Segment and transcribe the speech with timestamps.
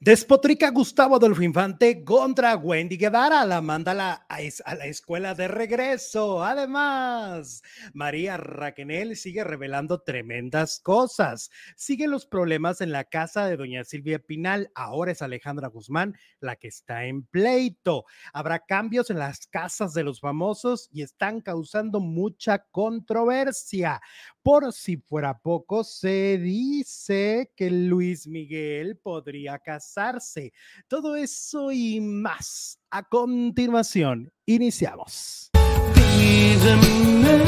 [0.00, 5.48] Despotrica Gustavo Adolfo Infante contra Wendy Guevara, la manda a la, a la escuela de
[5.48, 6.42] regreso.
[6.44, 11.50] Además, María Raquenel sigue revelando tremendas cosas.
[11.76, 14.70] Siguen los problemas en la casa de doña Silvia Pinal.
[14.74, 18.04] Ahora es Alejandra Guzmán la que está en pleito.
[18.32, 24.00] Habrá cambios en las casas de los famosos y están causando mucha controversia.
[24.44, 30.52] Por si fuera poco, se dice que Luis Miguel podría casarse.
[30.86, 32.78] Todo eso y más.
[32.90, 35.50] A continuación, iniciamos.
[35.94, 37.38] Pídeme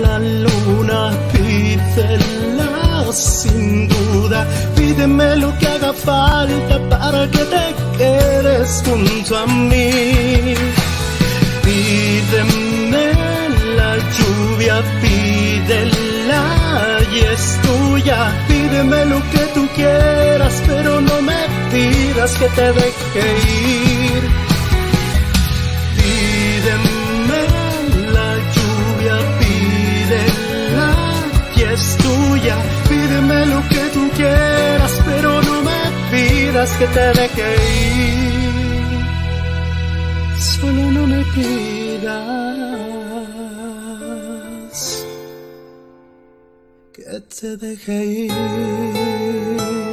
[0.00, 4.46] la luna, pídela sin duda.
[4.76, 10.54] Pídeme lo que haga falta para que te quedes junto a mí.
[11.64, 13.12] Pídeme
[13.74, 15.57] la lluvia, es
[17.98, 18.32] tuya.
[18.48, 24.22] Pídeme lo que tú quieras, pero no me pidas que te deje ir.
[25.96, 27.40] Pídeme
[28.16, 30.90] la lluvia, pídela
[31.56, 32.56] y es tuya.
[32.88, 37.48] Pídeme lo que tú quieras, pero no me pidas que te deje
[37.96, 38.98] ir.
[40.38, 42.87] Solo no me pidas
[47.08, 49.87] que te deje ir.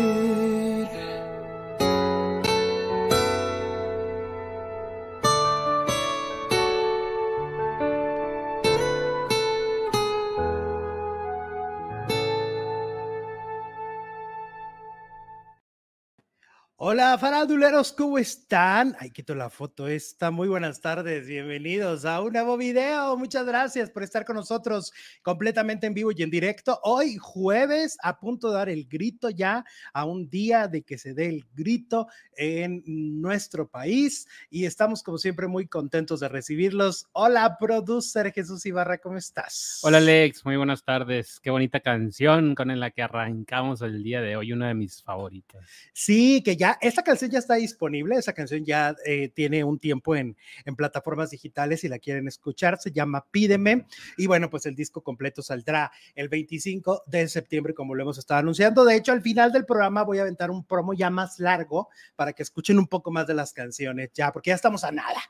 [16.88, 18.96] Hola, faranduleros, ¿cómo están?
[19.00, 20.30] Ay, quito la foto esta.
[20.30, 23.18] Muy buenas tardes, bienvenidos a un nuevo video.
[23.18, 26.80] Muchas gracias por estar con nosotros completamente en vivo y en directo.
[26.84, 31.16] Hoy jueves, a punto de dar el grito ya, a un día de que se
[31.16, 32.06] dé el grito
[32.38, 37.08] en nuestro país y estamos como siempre muy contentos de recibirlos.
[37.14, 39.80] Hola, producer Jesús Ibarra, ¿cómo estás?
[39.82, 41.40] Hola, Alex, muy buenas tardes.
[41.40, 45.66] Qué bonita canción con la que arrancamos el día de hoy, una de mis favoritas.
[45.92, 50.16] Sí, que ya esta canción ya está disponible, esa canción ya eh, tiene un tiempo
[50.16, 53.86] en, en, plataformas digitales si la quieren escuchar, se llama Pídeme
[54.18, 58.40] y bueno, pues el disco completo saldrá el 25 de septiembre como lo hemos estado
[58.40, 58.86] anunciando.
[58.86, 62.34] De hecho, al final del programa voy a aventar un promo ya más largo para
[62.34, 65.22] que escuchen un poco más de las canciones ya, porque ya estamos a nada.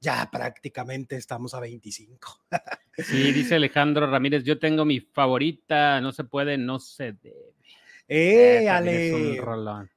[0.00, 2.40] Ya prácticamente estamos a 25.
[2.96, 7.53] Sí, dice Alejandro Ramírez, yo tengo mi favorita, no se puede, no se debe.
[8.06, 9.40] ¡Eh, Ale!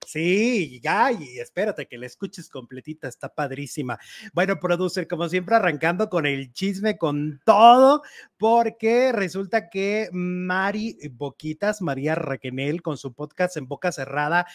[0.06, 4.00] Sí, ya, y espérate que la escuches completita, está padrísima.
[4.34, 8.04] Bueno, producer, como siempre, arrancando con el chisme, con todo,
[8.38, 14.48] porque resulta que Mari Boquitas, María Raquenel, con su podcast en boca cerrada,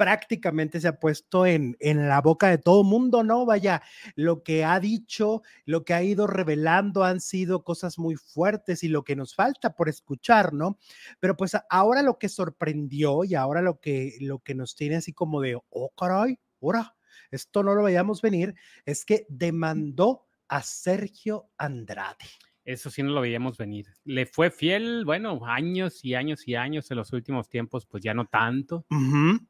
[0.00, 3.44] prácticamente se ha puesto en, en la boca de todo mundo, ¿no?
[3.44, 3.82] Vaya,
[4.14, 8.88] lo que ha dicho, lo que ha ido revelando han sido cosas muy fuertes y
[8.88, 10.78] lo que nos falta por escuchar, ¿no?
[11.18, 15.12] Pero pues ahora lo que sorprendió y ahora lo que, lo que nos tiene así
[15.12, 16.96] como de, oh, caray, ahora,
[17.30, 18.54] esto no lo veíamos venir,
[18.86, 22.24] es que demandó a Sergio Andrade.
[22.70, 23.86] Eso sí no lo veíamos venir.
[24.04, 28.14] Le fue fiel, bueno, años y años y años en los últimos tiempos, pues ya
[28.14, 28.86] no tanto,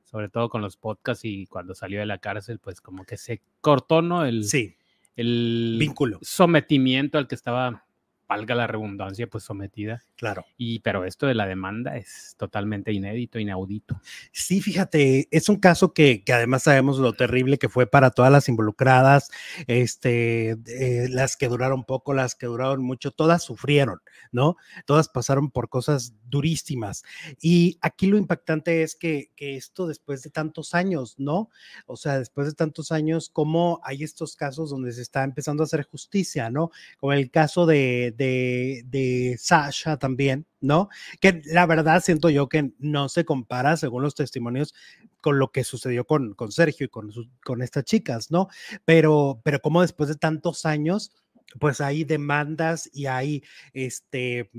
[0.05, 3.43] sobre todo con los podcasts y cuando salió de la cárcel, pues como que se
[3.61, 4.25] cortó, ¿no?
[4.25, 4.75] El, sí.
[5.17, 6.19] El vínculo.
[6.23, 7.85] Sometimiento al que estaba
[8.31, 10.05] valga la redundancia, pues sometida.
[10.17, 10.47] Claro.
[10.57, 14.01] Y pero esto de la demanda es totalmente inédito, inaudito.
[14.31, 18.31] Sí, fíjate, es un caso que, que además sabemos lo terrible que fue para todas
[18.31, 19.33] las involucradas,
[19.67, 23.99] este, eh, las que duraron poco, las que duraron mucho, todas sufrieron,
[24.31, 24.57] ¿no?
[24.87, 27.03] Todas pasaron por cosas durísimas.
[27.41, 31.51] Y aquí lo impactante es que, que esto después de tantos años, ¿no?
[31.87, 35.67] O sea, después de tantos años, cómo hay estos casos donde se está empezando a
[35.67, 36.71] hacer justicia, ¿no?
[37.01, 40.89] Como el caso de de, Sasha también, ¿no?
[41.21, 44.75] Que la verdad siento yo que no se compara, según los testimonios,
[45.21, 47.11] con lo que sucedió con, con Sergio y con,
[47.45, 48.49] con estas chicas, ¿no?
[48.85, 51.13] Pero, pero como después de tantos años,
[51.59, 54.51] pues hay demandas y hay este,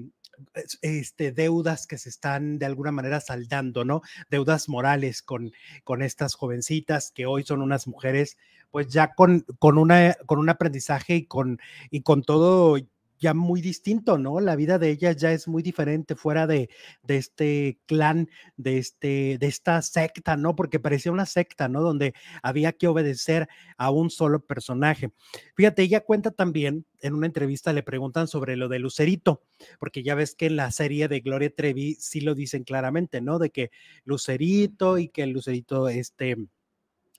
[0.82, 4.02] este, deudas que se están de alguna manera saldando, ¿no?
[4.30, 5.52] Deudas morales con,
[5.84, 8.38] con estas jovencitas que hoy son unas mujeres,
[8.72, 11.60] pues ya con, con, una, con un aprendizaje y con,
[11.90, 12.78] y con todo
[13.22, 14.40] ya muy distinto, ¿no?
[14.42, 16.70] La vida de ellas ya es muy diferente fuera de,
[17.04, 20.56] de este clan, de, este, de esta secta, ¿no?
[20.56, 21.82] Porque parecía una secta, ¿no?
[21.82, 23.48] Donde había que obedecer
[23.78, 25.12] a un solo personaje.
[25.56, 29.44] Fíjate, ella cuenta también, en una entrevista le preguntan sobre lo de Lucerito,
[29.80, 33.38] porque ya ves que en la serie de Gloria Trevi sí lo dicen claramente, ¿no?
[33.38, 33.70] De que
[34.04, 36.38] Lucerito y que el Lucerito, este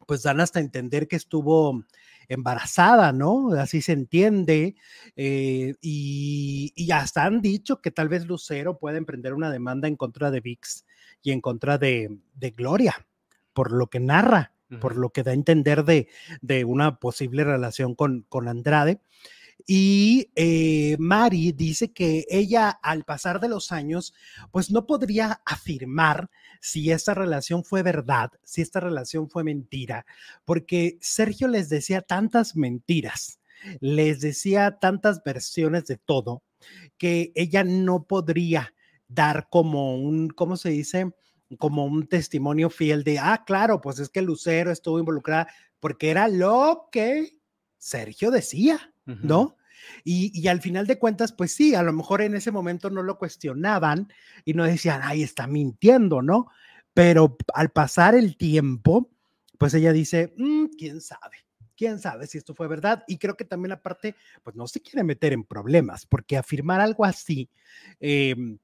[0.06, 1.84] pues dan hasta entender que estuvo
[2.28, 3.52] embarazada, ¿no?
[3.52, 4.76] Así se entiende.
[5.16, 9.96] Eh, y, y, hasta han dicho que tal vez Lucero pueda emprender una demanda en
[9.96, 10.84] contra de VIX
[11.22, 13.06] y en contra de, de Gloria,
[13.52, 16.08] por lo que narra, por lo que da a entender de,
[16.40, 19.00] de una posible relación con, con Andrade.
[19.66, 24.14] Y eh, Mari dice que ella al pasar de los años,
[24.50, 26.30] pues no podría afirmar
[26.60, 30.06] si esta relación fue verdad, si esta relación fue mentira,
[30.44, 33.40] porque Sergio les decía tantas mentiras,
[33.80, 36.42] les decía tantas versiones de todo,
[36.98, 38.74] que ella no podría
[39.08, 41.12] dar como un, ¿cómo se dice?
[41.58, 45.48] Como un testimonio fiel de, ah, claro, pues es que Lucero estuvo involucrada,
[45.80, 47.38] porque era lo que
[47.76, 48.91] Sergio decía.
[49.04, 49.56] ¿No?
[50.04, 53.18] Y, al final de cuentas, pues sí, a lo mejor en ese momento no lo
[53.18, 54.12] cuestionaban
[54.44, 56.48] y no decían, ay, está mintiendo, ¿no?
[56.94, 59.10] Pero al pasar el tiempo,
[59.58, 61.38] pues ella dice, mm, quién sabe,
[61.76, 63.04] quién sabe si esto fue verdad.
[63.06, 67.04] Y creo que también aparte, pues no se quiere meter en problemas, porque afirmar algo
[67.04, 67.48] así...
[68.00, 68.58] Em,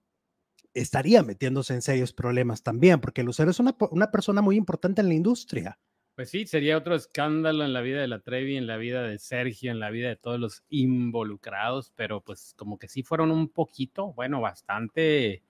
[0.75, 5.09] estaría metiéndose en serios problemas también, porque Lucero es una, una persona muy importante en
[5.09, 5.79] la industria.
[6.19, 9.21] Pues sí, sería otro escándalo en la vida de la Trevi, en la vida de
[9.21, 13.49] Sergio, en la vida de todos los involucrados, pero pues como que sí fueron un
[13.49, 15.45] poquito, bueno, bastante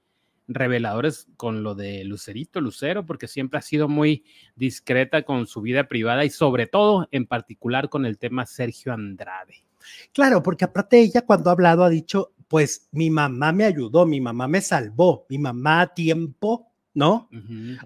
[0.47, 4.27] reveladores con lo de Lucerito, Lucero, porque siempre ha sido muy
[4.57, 9.65] discreta con su vida privada y sobre todo en particular con el tema Sergio Andrade.
[10.13, 14.21] Claro, porque aparte ella cuando ha hablado ha dicho, pues mi mamá me ayudó, mi
[14.21, 17.31] mamá me salvó, mi mamá a tiempo, ¿no?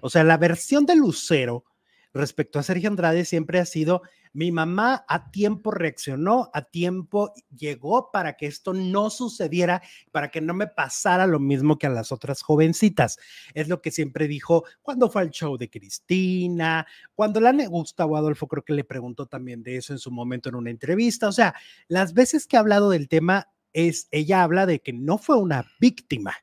[0.01, 1.63] O sea, la versión de Lucero
[2.13, 4.01] respecto a Sergio Andrade siempre ha sido,
[4.33, 9.81] mi mamá a tiempo reaccionó, a tiempo llegó para que esto no sucediera,
[10.11, 13.17] para que no me pasara lo mismo que a las otras jovencitas.
[13.53, 18.47] Es lo que siempre dijo cuando fue al show de Cristina, cuando la Gustavo Adolfo
[18.47, 21.27] creo que le preguntó también de eso en su momento en una entrevista.
[21.27, 21.53] O sea,
[21.87, 25.65] las veces que ha hablado del tema es, ella habla de que no fue una
[25.79, 26.35] víctima,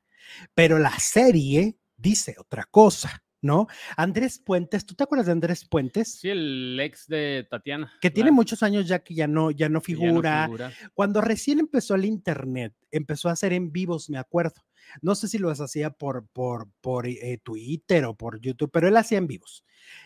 [0.54, 3.22] pero la serie dice otra cosa.
[3.42, 3.68] ¿No?
[3.96, 6.20] Andrés Puentes, ¿tú te acuerdas de Andrés Puentes?
[6.20, 7.92] Sí, el ex de Tatiana.
[8.00, 10.48] Que tiene muchos años ya que ya no, ya no figura.
[10.94, 14.64] Cuando recién empezó el internet, empezó a hacer en vivos, me acuerdo.
[15.02, 18.96] No sé si lo hacía por, por, por eh, Twitter o por YouTube, pero él
[18.96, 19.64] hacía en vivos.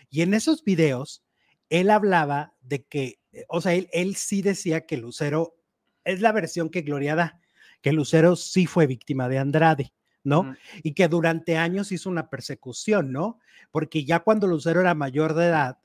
[0.09, 1.23] Y en esos videos,
[1.69, 5.55] él hablaba de que, eh, o sea, él, él sí decía que Lucero
[6.03, 7.41] es la versión que Gloria da,
[7.81, 9.93] que Lucero sí fue víctima de Andrade
[10.25, 10.55] ¿no?
[10.83, 13.39] Y que durante años hizo una persecución, ¿no?
[13.71, 15.77] Porque ya cuando Lucero era mayor de edad,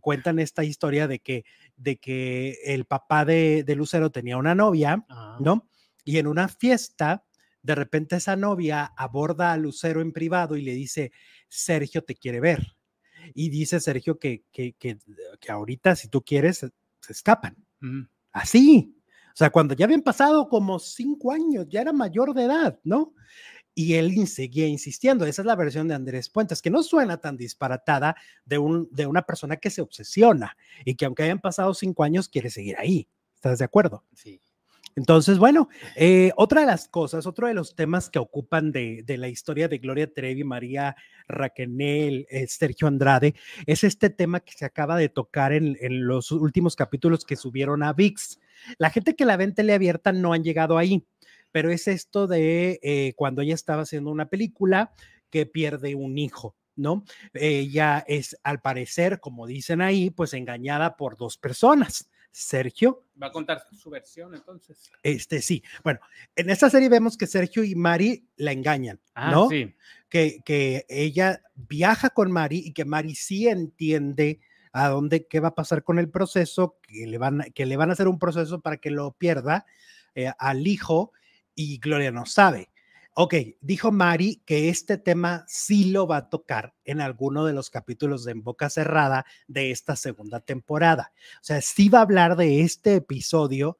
[0.00, 1.44] cuentan esta historia de que,
[1.76, 5.38] de que el papá de, Lucero tenía una novia, ah.
[5.40, 5.68] ¿no?
[6.04, 7.24] Y en una fiesta,
[7.62, 11.12] de repente esa novia aborda a Lucero en privado y le dice,
[11.48, 12.76] Sergio te quiere ver.
[13.34, 14.98] Y dice Sergio que, que, que,
[15.48, 17.56] ahorita, si tú quieres, se escapan.
[18.32, 18.94] Así.
[19.28, 23.14] O sea, cuando ya habían pasado como cinco años, ya era mayor de edad, ¿no?
[23.78, 25.24] Y él seguía insistiendo.
[25.24, 29.06] Esa es la versión de Andrés Puentes, que no suena tan disparatada de, un, de
[29.06, 33.08] una persona que se obsesiona y que aunque hayan pasado cinco años, quiere seguir ahí.
[33.36, 34.04] ¿Estás de acuerdo?
[34.16, 34.40] Sí.
[34.96, 39.28] Entonces, bueno, eh, otra de las cosas, otro de los temas que ocupan de, la
[39.28, 40.96] historia de Gloria Trevi, María
[41.28, 46.32] Raquenel, eh, Sergio Andrade, es este tema que se acaba de tocar en, en, los
[46.32, 48.40] últimos capítulos que subieron a VIX.
[48.78, 51.06] La gente que la ve en teleabierta no han llegado ahí
[51.52, 54.92] pero es esto de eh, cuando ella estaba haciendo una película
[55.30, 56.56] que pierde un hijo.
[56.76, 57.02] ¿No?
[57.34, 62.08] Ella es, al parecer, como dicen ahí, pues engañada por dos personas.
[62.30, 63.04] Sergio.
[63.20, 64.90] Va a contar su versión entonces.
[65.02, 65.64] Este sí.
[65.82, 65.98] Bueno,
[66.36, 69.48] en esta serie vemos que Sergio y Mari la engañan, ah, ¿no?
[69.48, 69.74] Sí.
[70.08, 74.40] Que, que ella viaja con Mari y que Mari sí entiende
[74.72, 77.90] a dónde, qué va a pasar con el proceso, que le van, que le van
[77.90, 79.66] a hacer un proceso para que lo pierda
[80.14, 81.12] eh, al hijo
[81.58, 82.70] y Gloria no sabe.
[83.14, 87.68] Ok, dijo Mari que este tema sí lo va a tocar en alguno de los
[87.68, 91.12] capítulos de En Boca Cerrada de esta segunda temporada.
[91.34, 93.76] O sea, sí va a hablar de este episodio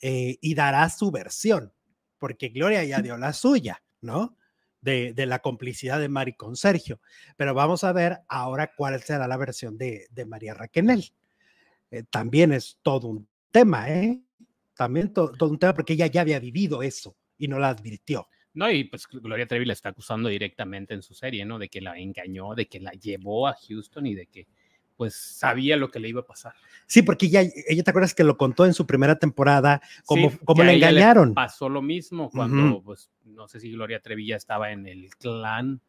[0.00, 1.74] eh, y dará su versión,
[2.16, 4.38] porque Gloria ya dio la suya, ¿no?
[4.80, 7.02] De, la complicidad de Mari con Sergio.
[7.36, 11.12] Pero vamos a ver ahora cuál será la versión de, María Raquenel.
[11.90, 14.22] Eh, también es todo un tema, ¿eh?
[14.72, 18.28] También todo un tema porque ella ya había vivido eso y no la advirtió.
[18.54, 21.58] No, y pues Gloria Trevi la está acusando directamente en su serie, ¿no?
[21.58, 24.46] De que la engañó, de que la llevó a Houston y de que
[24.96, 26.54] pues sabía lo que le iba a pasar.
[26.86, 30.64] Sí, porque ella, ella te acuerdas que lo contó en su primera temporada, como, como
[30.64, 31.34] le engañaron.
[31.34, 35.80] pasó lo mismo cuando, pues, no sé si Gloria Trevi ya estaba en el clan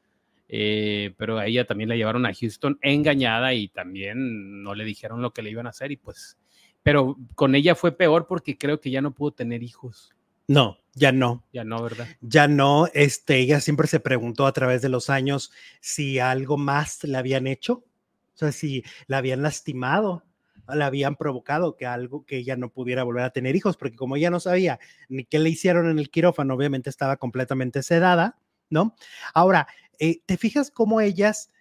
[0.48, 5.22] Eh, pero a ella también la llevaron a Houston engañada y también no le dijeron
[5.22, 6.38] lo que le iban a hacer y pues,
[6.84, 10.16] pero con ella fue peor porque creo que ya no pudo tener hijos.
[10.50, 11.46] No, ya no.
[11.54, 12.08] Ya no, ¿verdad?
[12.22, 12.88] Ya no.
[12.96, 17.46] Este, ella siempre se preguntó a través de los años si algo más le habían
[17.46, 17.86] hecho,
[18.34, 20.24] o sea, si la habían lastimado,
[20.68, 24.16] la habían provocado que algo que ella no pudiera volver a tener hijos, porque como
[24.16, 28.40] ella no sabía ni qué le hicieron en el quirófano, obviamente estaba completamente sedada,
[28.72, 28.96] ¿no?
[29.36, 29.68] Ahora,
[30.00, 31.52] eh, ¿te fijas cómo ellas,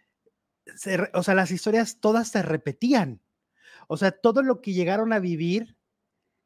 [1.14, 3.20] o sea, las historias todas se repetían?
[3.88, 5.77] O sea, todo lo que llegaron a vivir,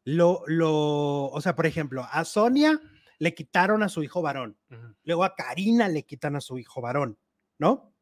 [0.05, 2.81] lo, lo, o sea, por ejemplo, a Sonia
[3.19, 4.59] le quitaron a su hijo varón,
[5.05, 7.19] luego a Karina le quitan a su hijo varón,
[7.59, 7.95] ¿no?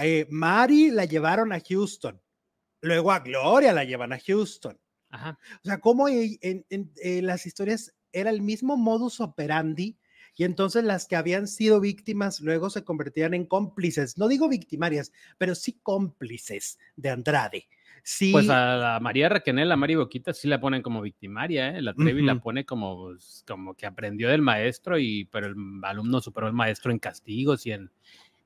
[0.00, 2.20] Eh, Mari la llevaron a Houston,
[2.80, 4.78] luego a Gloria la llevan a Houston.
[5.12, 9.98] O sea, cómo en, en las historias era el mismo modus operandi
[10.36, 15.12] y entonces las que habían sido víctimas luego se convertían en cómplices, no digo victimarias,
[15.38, 17.68] pero sí cómplices de Andrade.
[18.08, 18.30] Sí.
[18.30, 21.82] Pues a la María Raquenel, a Mari Boquita sí la ponen como victimaria, ¿eh?
[21.82, 26.20] la Trevi la pone como, pues, como que aprendió del maestro, y, pero el alumno
[26.20, 27.90] superó al maestro en castigos y en,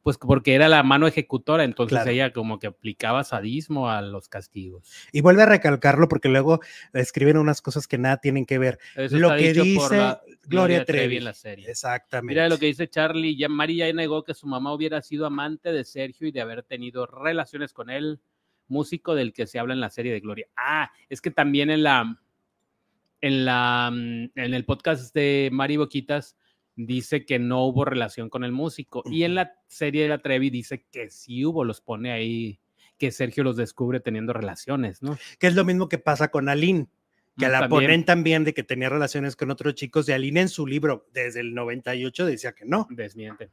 [0.02, 4.90] pues porque era la mano ejecutora, entonces ella como que aplicaba sadismo a los castigos.
[5.12, 6.61] Y vuelve a recalcarlo porque luego
[6.95, 8.79] escriben unas cosas que nada tienen que ver.
[8.97, 11.19] lo que dice Gloria, Trevi.
[11.19, 11.71] en la serie.
[11.71, 12.33] Exactamente.
[12.33, 15.85] Mira lo que dice Charlie, ya María negó que su mamá hubiera sido amante de
[15.85, 18.21] Sergio y de haber tenido relaciones con él,
[18.71, 20.49] músico del que se habla en la serie de Gloria.
[20.57, 22.19] Ah, es que también en la
[23.21, 26.37] en la en el podcast de Mari Boquitas
[26.87, 29.03] dice que no hubo relación con el músico.
[29.07, 32.61] Y en la serie de la Trevi dice que sí hubo, los pone ahí,
[32.99, 35.19] que Sergio los descubre teniendo relaciones, ¿no?
[35.39, 36.89] Que es lo mismo que pasa con Aline,
[37.37, 40.07] que mm, la ponen también de que tenía relaciones con otros chicos.
[40.07, 42.87] De Aline en su libro, desde el 98, decía que no.
[42.91, 43.50] Desmiente.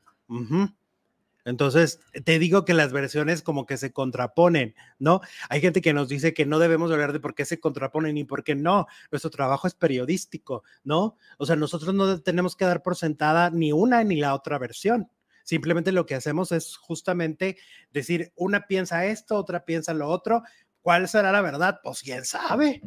[1.48, 5.22] Entonces, te digo que las versiones como que se contraponen, ¿no?
[5.48, 8.26] Hay gente que nos dice que no debemos hablar de por qué se contraponen y
[8.26, 8.86] por qué no.
[9.12, 11.16] Nuestro trabajo es periodístico, ¿no?
[11.38, 15.10] O sea, nosotros no tenemos que dar por sentada ni una ni la otra versión.
[15.46, 17.58] Simplemente lo que hacemos es justamente
[17.94, 20.44] decir, una piensa esto, otra piensa lo otro.
[20.82, 21.80] ¿Cuál será la verdad?
[21.82, 22.82] Pues quién sabe,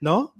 [0.00, 0.32] ¿no?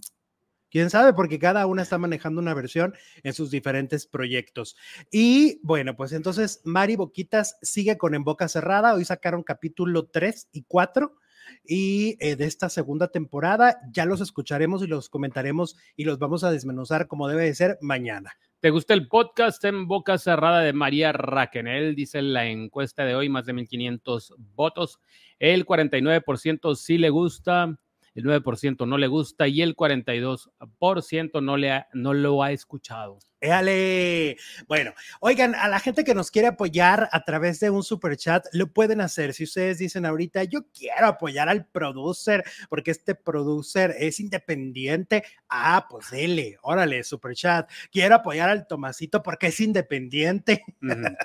[0.77, 4.77] Quién sabe, porque cada una está manejando una versión en sus diferentes proyectos.
[5.11, 8.93] Y bueno, pues entonces Mari Boquitas sigue con En Boca Cerrada.
[8.93, 11.17] Hoy sacaron capítulo 3 y 4
[11.65, 13.79] y eh, de esta segunda temporada.
[13.91, 17.79] Ya los escucharemos y los comentaremos y los vamos a desmenuzar como debe de ser
[17.81, 18.35] mañana.
[18.61, 21.95] ¿Te gusta el podcast en boca cerrada de María Raquenel?
[21.95, 25.01] Dice la encuesta de hoy, más de 1500 votos.
[25.39, 27.79] El 49% sí le gusta,
[28.17, 33.19] el 9% no le gusta y el 42% no, le no lo ha escuchado.
[33.41, 34.39] Éale.
[34.67, 38.47] Bueno, oigan, a la gente que nos quiere apoyar a través de un super chat,
[38.53, 39.35] lo pueden hacer.
[39.35, 45.87] Si ustedes dicen ahorita, yo quiero apoyar al producer porque este producer es independiente, ah,
[45.91, 47.71] pues dele, órale, super chat.
[47.93, 50.65] Quiero apoyar al Tomasito porque es independiente.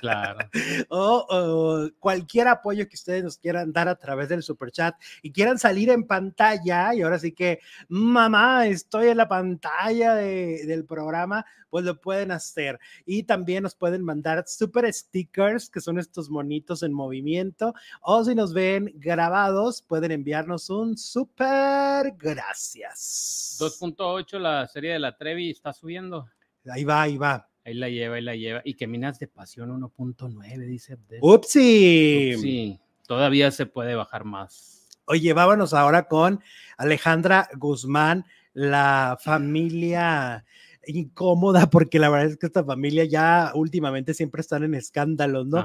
[0.00, 0.38] claro.
[0.90, 5.58] o, cualquier apoyo que ustedes nos quieran dar a través del super chat y quieran
[5.58, 11.86] salir en pantalla, y ahora sí que, mamá, estoy en la pantalla del programa, pues
[11.86, 12.78] lo pueden hacer.
[13.06, 17.72] Y también nos pueden mandar super stickers, que son estos monitos en movimiento.
[18.02, 23.56] O si nos ven grabados, pueden enviarnos un super gracias.
[23.58, 26.28] 2.8, la serie de la Trevi está subiendo.
[26.70, 27.48] Ahí va, ahí va.
[27.64, 28.60] Ahí la lleva, ahí la lleva.
[28.66, 32.36] Y que Minas de Pasión 1.9, dice Upsi.
[32.36, 34.90] Sí, todavía se puede bajar más.
[35.06, 36.42] Oye, vámonos ahora con
[36.76, 40.44] Alejandra Guzmán, la familia
[40.86, 45.60] incómoda porque la verdad es que esta familia ya últimamente siempre están en escándalos, ¿no?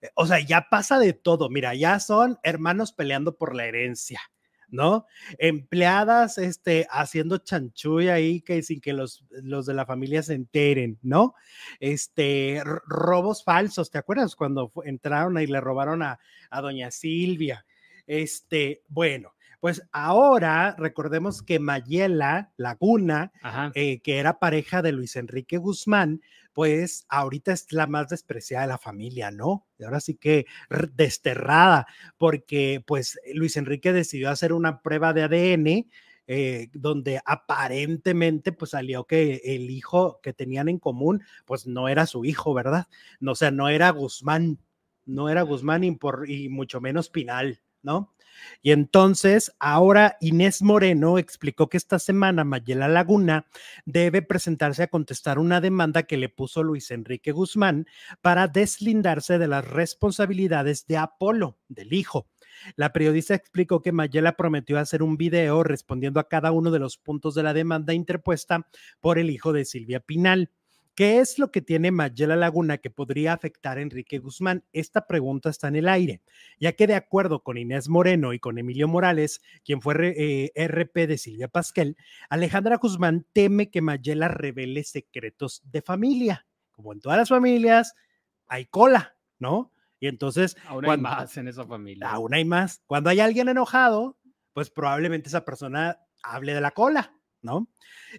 [0.00, 1.48] Eh, o sea, ya pasa de todo.
[1.50, 4.20] Mira, ya son hermanos peleando por la herencia.
[4.72, 5.06] ¿no?
[5.38, 10.98] Empleadas este, haciendo chanchuy ahí que sin que los, los de la familia se enteren,
[11.02, 11.34] ¿no?
[11.80, 17.66] Este, robos falsos, ¿te acuerdas cuando entraron y le robaron a, a doña Silvia?
[18.06, 23.32] Este, bueno, pues ahora recordemos que Mayela Laguna,
[23.74, 28.68] eh, que era pareja de Luis Enrique Guzmán, pues ahorita es la más despreciada de
[28.72, 29.66] la familia, ¿no?
[29.78, 30.46] Y ahora sí que
[30.94, 31.86] desterrada,
[32.18, 35.90] porque pues Luis Enrique decidió hacer una prueba de ADN.
[36.32, 42.06] Eh, donde aparentemente pues salió que el hijo que tenían en común pues no era
[42.06, 42.86] su hijo, ¿verdad?
[43.18, 44.60] No, o sea, no era Guzmán,
[45.06, 48.12] no era Guzmán y, por, y mucho menos Pinal, ¿no?
[48.62, 53.46] Y entonces, ahora Inés Moreno explicó que esta semana Mayela Laguna
[53.84, 57.86] debe presentarse a contestar una demanda que le puso Luis Enrique Guzmán
[58.20, 62.28] para deslindarse de las responsabilidades de Apolo, del hijo.
[62.76, 66.98] La periodista explicó que Mayela prometió hacer un video respondiendo a cada uno de los
[66.98, 68.66] puntos de la demanda interpuesta
[69.00, 70.50] por el hijo de Silvia Pinal.
[70.94, 74.64] ¿Qué es lo que tiene Mayela Laguna que podría afectar a Enrique Guzmán?
[74.72, 76.20] Esta pregunta está en el aire,
[76.58, 79.94] ya que de acuerdo con Inés Moreno y con Emilio Morales, quien fue
[80.54, 81.96] RP eh, de Silvia Pasquel,
[82.28, 86.46] Alejandra Guzmán teme que Mayela revele secretos de familia.
[86.72, 87.94] Como en todas las familias,
[88.46, 89.72] hay cola, ¿no?
[90.00, 90.56] Y entonces...
[90.66, 92.10] Aún hay más en esa familia.
[92.10, 92.82] Aún hay más.
[92.86, 94.18] Cuando hay alguien enojado,
[94.52, 97.68] pues probablemente esa persona hable de la cola, ¿no?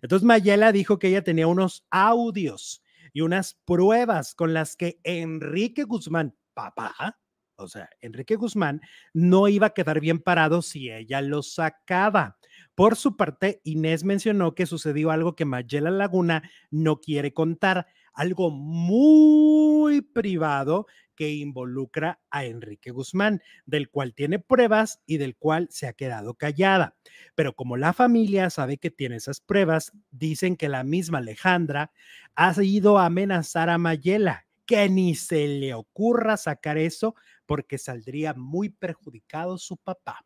[0.02, 5.84] Entonces Mayela dijo que ella tenía unos audios y unas pruebas con las que Enrique
[5.84, 7.20] Guzmán, papá,
[7.62, 8.82] o sea, Enrique Guzmán
[9.14, 12.38] no iba a quedar bien parado si ella lo sacaba.
[12.76, 18.52] Por su parte, Inés mencionó que sucedió algo que Mayela Laguna no quiere contar, algo
[18.52, 25.88] muy privado que involucra a Enrique Guzmán, del cual tiene pruebas y del cual se
[25.88, 26.96] ha quedado callada.
[27.36, 31.92] Pero como la familia sabe que tiene esas pruebas, dicen que la misma Alejandra
[32.36, 37.14] ha ido a amenazar a Mayela, que ni se le ocurra sacar eso
[37.46, 40.26] porque saldría muy perjudicado su papá.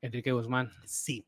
[0.00, 0.70] Enrique Guzmán.
[0.86, 1.26] Sí.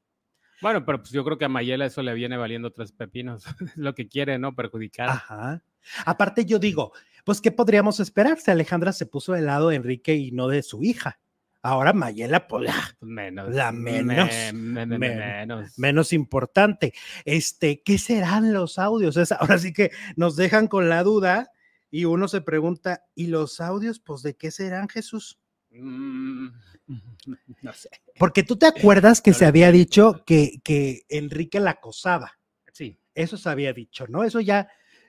[0.62, 3.44] Bueno, pero pues yo creo que a Mayela eso le viene valiendo tres pepinos.
[3.60, 4.54] Es lo que quiere, ¿no?
[4.54, 5.10] Perjudicar.
[5.10, 5.62] Ajá.
[6.04, 6.92] Aparte, yo digo,
[7.24, 10.62] pues, ¿qué podríamos esperar si Alejandra se puso del lado de Enrique y no de
[10.62, 11.18] su hija?
[11.62, 16.92] Ahora Mayela, pues, pues menos, la menos, menos, menos importante.
[17.24, 19.16] Este, ¿qué serán los audios?
[19.32, 21.50] ahora sí que nos dejan con la duda
[21.90, 25.38] y uno se pregunta, ¿y los audios, pues, de qué serán, Jesús?
[25.70, 26.48] Mm,
[27.62, 27.88] no sé.
[28.18, 32.38] Porque tú te acuerdas que se había dicho que, que Enrique la acosaba.
[32.72, 32.98] Sí.
[33.14, 34.24] Eso se había dicho, ¿no?
[34.24, 34.68] Eso ya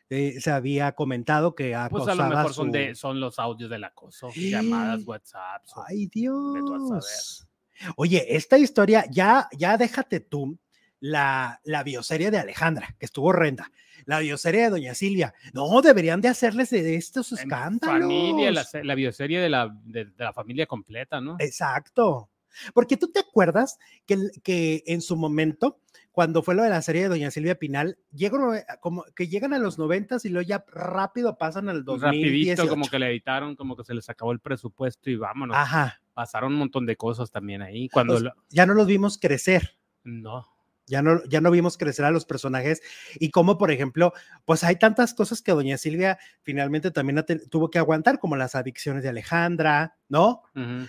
[0.10, 3.70] eh, se había comentado que acosaba Pues a lo mejor son, de, son los audios
[3.70, 5.64] del acoso, llamadas, WhatsApp.
[5.88, 7.48] Ay, Dios.
[7.96, 10.58] Oye, esta historia, ya, ya déjate tú
[11.00, 13.72] la, la bioserie de Alejandra, que estuvo horrenda.
[14.06, 15.34] La bioserie de Doña Silvia.
[15.54, 18.02] No, deberían de hacerles de estos escándalos.
[18.02, 21.38] Familia, la, la bioserie de la, de, la familia completa, ¿no?
[21.40, 22.30] Exacto.
[22.74, 25.80] Porque tú te acuerdas que, que en su momento
[26.16, 29.60] cuando fue lo de la serie de Doña Silvia Pinal, llegan, como que llegan a
[29.60, 32.56] los noventas y luego ya rápido pasan al 2018.
[32.56, 35.58] Rapidito, como que le editaron, como que se les acabó el presupuesto y vámonos.
[35.58, 36.02] Ajá.
[36.14, 37.90] Pasaron un montón de cosas también ahí.
[37.90, 38.18] Cuando
[38.50, 39.78] Ya no los vimos crecer.
[40.06, 40.55] No.
[40.88, 42.82] Ya no, ya no vimos crecer a los personajes
[43.20, 44.14] y como, por ejemplo,
[44.46, 49.04] pues hay tantas cosas que doña Silvia finalmente también tuvo que aguantar, como las adicciones
[49.04, 50.44] de Alejandra, ¿no?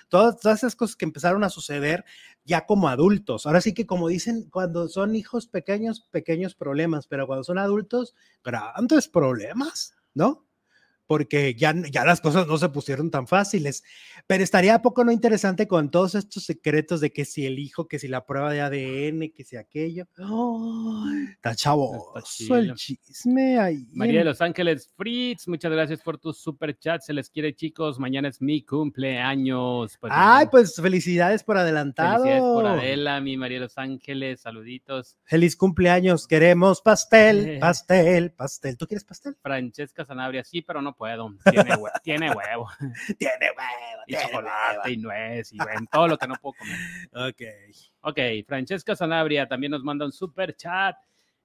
[0.08, 2.04] todas, todas, esas cosas que empezaron a suceder
[2.44, 3.46] ya como adultos.
[3.46, 8.14] Ahora sí que como dicen, cuando son hijos pequeños, pequeños problemas, pero cuando son adultos,
[8.44, 10.45] grandes problemas, ¿no?
[11.06, 13.82] Porque ya, ya las cosas no se pusieron tan fáciles.
[14.26, 17.98] Pero estaría poco no interesante con todos estos secretos de que si el hijo, que
[17.98, 20.06] si la prueba de ADN, que si aquello.
[21.34, 22.14] está chavo.
[22.50, 23.86] el chisme ahí.
[23.92, 27.02] María de Los Ángeles Fritz, muchas gracias por tu super chat.
[27.02, 27.98] Se les quiere, chicos.
[27.98, 29.96] Mañana es mi cumpleaños.
[30.00, 32.24] Pues, Ay, pues felicidades por adelantado.
[32.24, 34.40] Felicidades por Adela, mi María de Los Ángeles.
[34.40, 35.16] Saluditos.
[35.24, 36.26] Feliz cumpleaños.
[36.26, 38.76] Queremos pastel, pastel, pastel.
[38.76, 39.36] ¿Tú quieres pastel?
[39.40, 41.34] Francesca Sanabria, sí, pero no puedo.
[41.50, 41.88] Tiene, huevo.
[42.02, 42.68] tiene huevo.
[43.18, 44.02] tiene huevo.
[44.06, 45.58] Y chocolate y nuez y
[45.90, 46.78] todo lo que no puedo comer.
[47.12, 47.42] Ok.
[48.00, 50.96] Ok, Francesca Sanabria también nos manda un super chat.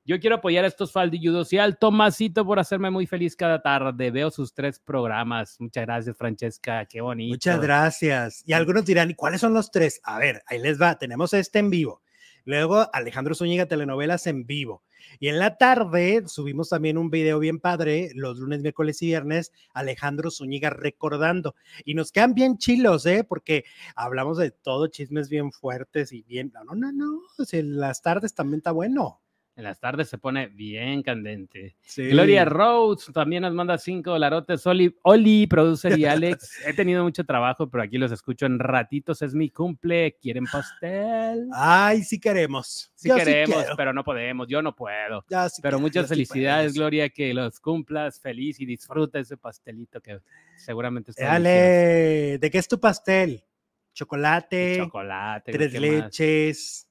[0.04, 4.10] Yo quiero apoyar a estos faldilludos y al Tomasito por hacerme muy feliz cada tarde.
[4.10, 5.58] Veo sus tres programas.
[5.60, 6.86] Muchas gracias, Francesca.
[6.88, 7.34] Qué bonito.
[7.34, 8.44] Muchas gracias.
[8.48, 10.02] Y algunos dirán, ¿y cuáles son los tres?
[10.04, 10.98] A ver, ahí les va.
[10.98, 12.02] Tenemos este en vivo.
[12.46, 14.84] Luego Alejandro Zúñiga, telenovelas en vivo.
[15.20, 19.52] Y en la tarde subimos también un video bien padre, los lunes, miércoles y viernes,
[19.74, 21.56] Alejandro Zúñiga recordando.
[21.86, 23.24] Y nos quedan bien chilos, ¿eh?
[23.24, 26.52] Porque hablamos de todo, chismes bien fuertes y bien.
[26.54, 27.22] No, no, no, no.
[27.64, 29.22] las tardes también está bueno.
[29.62, 31.76] En las tardes se pone bien candente.
[31.96, 34.66] Gloria Rhodes también nos manda cinco dolarotes.
[34.66, 36.62] Oli, Oli, producer y Alex.
[36.66, 39.22] He tenido mucho trabajo, pero aquí los escucho en ratitos.
[39.22, 40.18] Es mi cumple.
[40.20, 41.48] ¿Quieren pastel?
[41.54, 42.92] Ay, sí queremos.
[42.96, 44.48] Sí queremos, pero no podemos.
[44.48, 45.24] Yo no puedo.
[45.62, 50.22] pero muchas felicidades, Gloria, que los cumplas feliz y disfruta ese pastelito que
[50.58, 51.26] seguramente está.
[51.26, 53.46] Dale, ¿de qué es tu pastel?
[53.94, 54.78] Chocolate.
[54.78, 55.52] chocolate.
[55.52, 56.88] Tres leches.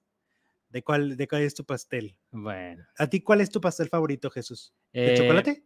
[0.70, 2.16] ¿De cuál, ¿De cuál es tu pastel?
[2.30, 2.84] Bueno.
[2.96, 4.72] ¿A ti cuál es tu pastel favorito, Jesús?
[4.92, 5.64] ¿De eh, chocolate?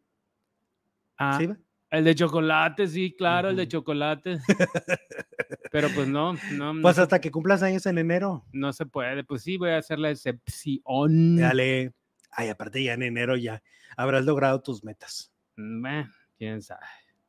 [1.18, 1.48] Ah, ¿Sí?
[1.90, 4.38] El de chocolate, sí, claro, el de chocolate.
[5.70, 6.72] Pero pues no, no.
[6.82, 8.44] Pues no, hasta que cumplas años en enero.
[8.52, 9.22] no se puede.
[9.24, 11.36] Pues sí, voy a hacer la excepción.
[11.36, 11.92] Dale.
[12.30, 13.62] Ay, aparte ya en enero ya
[13.96, 15.32] habrás logrado tus metas.
[15.56, 16.86] Mm, eh, quién sabe.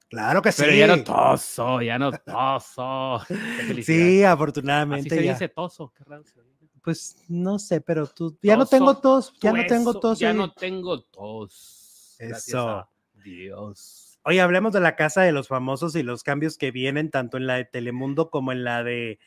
[0.09, 0.63] Claro que sí.
[0.63, 3.19] Pero ya no toso, ya no toso.
[3.75, 5.33] Sí, Así afortunadamente se ya.
[5.33, 6.54] dice toso, qué raro se dice.
[6.85, 10.19] Pues no sé, pero tú ya no tengo tos, ya no tengo tos.
[10.19, 12.15] Ya no tengo tos.
[12.19, 12.87] Gracias Eso.
[13.23, 14.19] Dios.
[14.21, 17.47] Oye, hablemos de la casa de los famosos y los cambios que vienen tanto en
[17.47, 19.17] la de Telemundo como en la de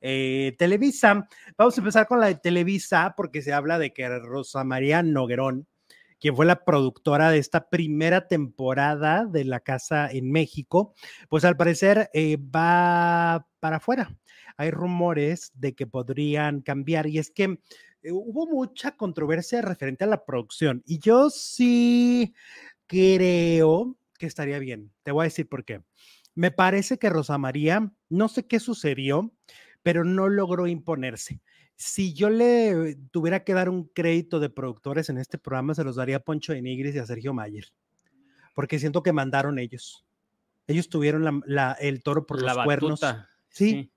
[0.00, 1.28] eh, Televisa.
[1.56, 5.68] Vamos a empezar con la de Televisa porque se habla de que Rosa María Noguerón,
[6.24, 10.94] quien fue la productora de esta primera temporada de la casa en México,
[11.28, 14.16] pues al parecer eh, va para afuera.
[14.56, 17.60] Hay rumores de que podrían cambiar y es que
[18.00, 22.32] eh, hubo mucha controversia referente a la producción y yo sí
[22.86, 24.92] creo que estaría bien.
[25.02, 25.82] Te voy a decir por qué.
[26.34, 29.30] Me parece que Rosa María, no sé qué sucedió,
[29.82, 31.42] pero no logró imponerse.
[31.76, 35.96] Si yo le tuviera que dar un crédito de productores en este programa, se los
[35.96, 37.66] daría a Poncho de Nigris y a Sergio Mayer,
[38.54, 40.04] porque siento que mandaron ellos.
[40.66, 43.00] Ellos tuvieron la- la- el toro por La los cuernos.
[43.00, 43.28] batuta.
[43.48, 43.90] Sí.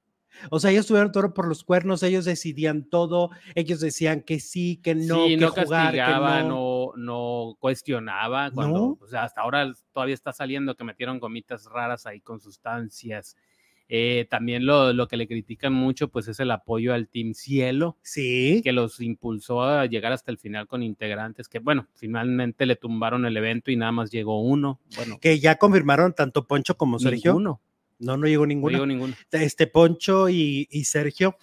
[0.52, 4.78] O sea, ellos tuvieron toro por los cuernos, ellos decidían todo, ellos decían que sí,
[4.84, 6.44] que no, sí, que no jugar, que no.
[6.44, 8.52] no, no cuestionaba.
[8.52, 8.98] Cuando, No.
[9.00, 13.36] o sea, hasta ahora todavía está saliendo que metieron gomitas raras ahí con sustancias.
[13.89, 17.97] Eh, también lo, lo que le critican mucho, pues es el apoyo al Team Cielo,
[18.02, 22.76] Sí, que los impulsó a llegar hasta el final con integrantes que, bueno, finalmente le
[22.76, 24.82] tumbaron el evento y nada más llegó uno.
[24.97, 27.32] Bueno, que ya confirmaron tanto Poncho como Sergio.
[27.32, 27.62] ninguno.
[28.00, 28.71] No, no llegó No ninguno.
[28.73, 29.13] llegó ninguno.
[29.32, 31.38] Este Poncho y, y Sergio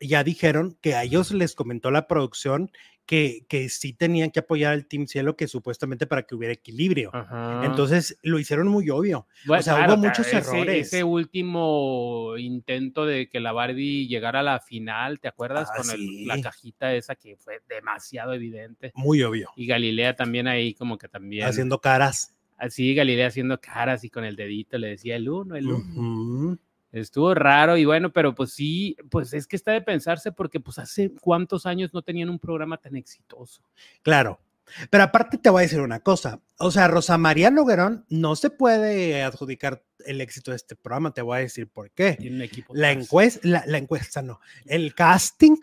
[0.00, 2.70] ya dijeron que a ellos les comentó la producción
[3.10, 7.10] que, que sí tenían que apoyar al Team Cielo, que supuestamente para que hubiera equilibrio.
[7.12, 7.62] Ajá.
[7.64, 9.26] Entonces lo hicieron muy obvio.
[9.46, 10.86] Bueno, sea, claro, hubo muchos ese- errores.
[10.86, 15.68] Ese último intento de que la Barbie llegara a la final, ¿te acuerdas?
[15.72, 18.92] Ah, Con el- la cajita esa que fue demasiado evidente.
[18.94, 19.50] Muy obvio.
[19.56, 21.46] Y Galilea también ahí como que también.
[21.48, 22.36] Haciendo caras.
[22.58, 26.58] Así Galilea haciendo caras y con el dedito le decía el uno, el uno.
[26.92, 30.78] Estuvo raro y bueno, pero pues sí, pues es que está de pensarse porque pues
[30.78, 33.62] hace cuántos años no tenían un programa tan exitoso.
[34.02, 34.40] Claro.
[34.88, 36.40] Pero aparte te voy a decir una cosa.
[36.58, 41.12] O sea, Rosa María Noguerón no se puede adjudicar el éxito de este programa.
[41.12, 42.12] Te voy a decir por qué.
[42.12, 42.74] Tiene un equipo.
[42.74, 44.40] La encuesta, la, la encuesta no.
[44.66, 45.56] El casting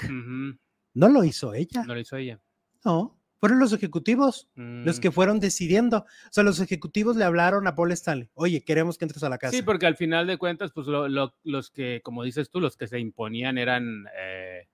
[0.93, 1.83] no lo hizo ella.
[1.83, 2.39] No lo hizo ella.
[2.83, 5.01] No, fueron los ejecutivos los Mm.
[5.01, 5.97] que fueron decidiendo.
[5.99, 8.29] O sea, los ejecutivos le hablaron a Paul Stanley.
[8.33, 9.55] Oye, queremos que entres a la casa.
[9.55, 12.77] Sí, porque al final de cuentas, pues lo- lo- los que, como dices tú, los
[12.77, 14.67] que se imponían eran eh,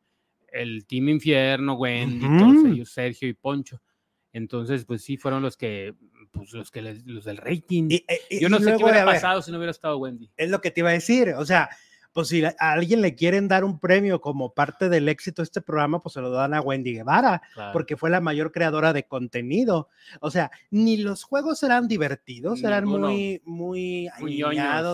[0.52, 3.82] el Team Infierno, Wendy, Sergio y Poncho.
[4.32, 5.94] Entonces, pues sí, fueron los que,
[6.32, 7.88] pues los que les- los del rating.
[7.90, 10.32] Y- y- Yo no sé qué hubiera ver, pasado si no hubiera estado Wendy.
[10.38, 11.30] Es lo que te iba a decir.
[11.38, 11.70] O sea,
[12.14, 15.62] pues si a alguien le quieren dar un premio como parte del éxito de este
[15.62, 17.74] programa, pues se lo dan a Wendy Guevara, Claro.
[17.74, 19.90] porque fue la mayor creadora de contenido.
[20.22, 23.08] O sea, ni los juegos eran divertidos, eran Ninguno.
[23.08, 24.44] muy, muy, Muy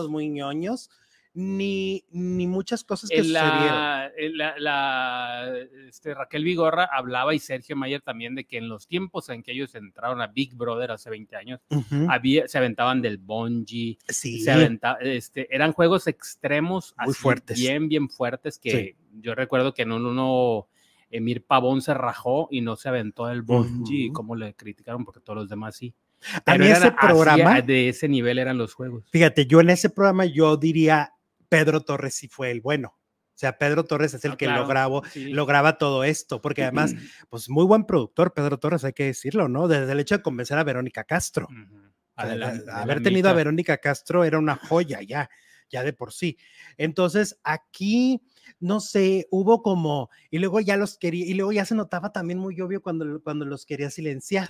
[0.08, 0.90] muy ñoños,
[1.32, 3.58] ni, ni muchas cosas que En sucedieron.
[3.66, 5.52] la, la- la,
[5.88, 9.52] este, Raquel Vigorra hablaba y Sergio Mayer también de que en los tiempos en que
[9.52, 12.06] ellos entraron a Big Brother hace 20 años, Ujú.
[12.10, 14.40] había, se aventaban del bungee, Sí.
[14.40, 17.58] se este, eran juegos extremos Muy así, fuertes.
[17.58, 18.96] bien, bien fuertes que Sí.
[19.20, 20.66] yo recuerdo que en un- uno
[21.12, 24.12] Emir Pavón se rajó y no se aventó el bungee, Ujú.
[24.14, 25.94] como le criticaron porque todos los demás sí.
[26.34, 29.04] A Pero mí eran ese programa, de ese nivel eran los juegos.
[29.10, 31.12] fíjate, yo en ese programa yo diría
[31.50, 32.96] Pedro Torres sí fue el bueno.
[32.96, 35.30] O sea, Pedro Torres es el Ah, que claro, lo grabó, sí.
[35.30, 36.94] lo graba todo esto, porque además,
[37.30, 39.66] pues muy buen productor, Pedro Torres, hay que decirlo, ¿no?
[39.68, 41.48] Desde el hecho de convencer a Verónica Castro.
[42.16, 43.32] Adelante, haber tenido a.
[43.32, 45.30] Verónica Castro era una joya ya,
[45.70, 46.36] ya de por sí.
[46.76, 48.20] Entonces, aquí,
[48.58, 52.38] no sé, hubo como, y luego ya los quería, y luego ya se notaba también
[52.38, 54.48] muy obvio cuando, cuando los quería silenciar,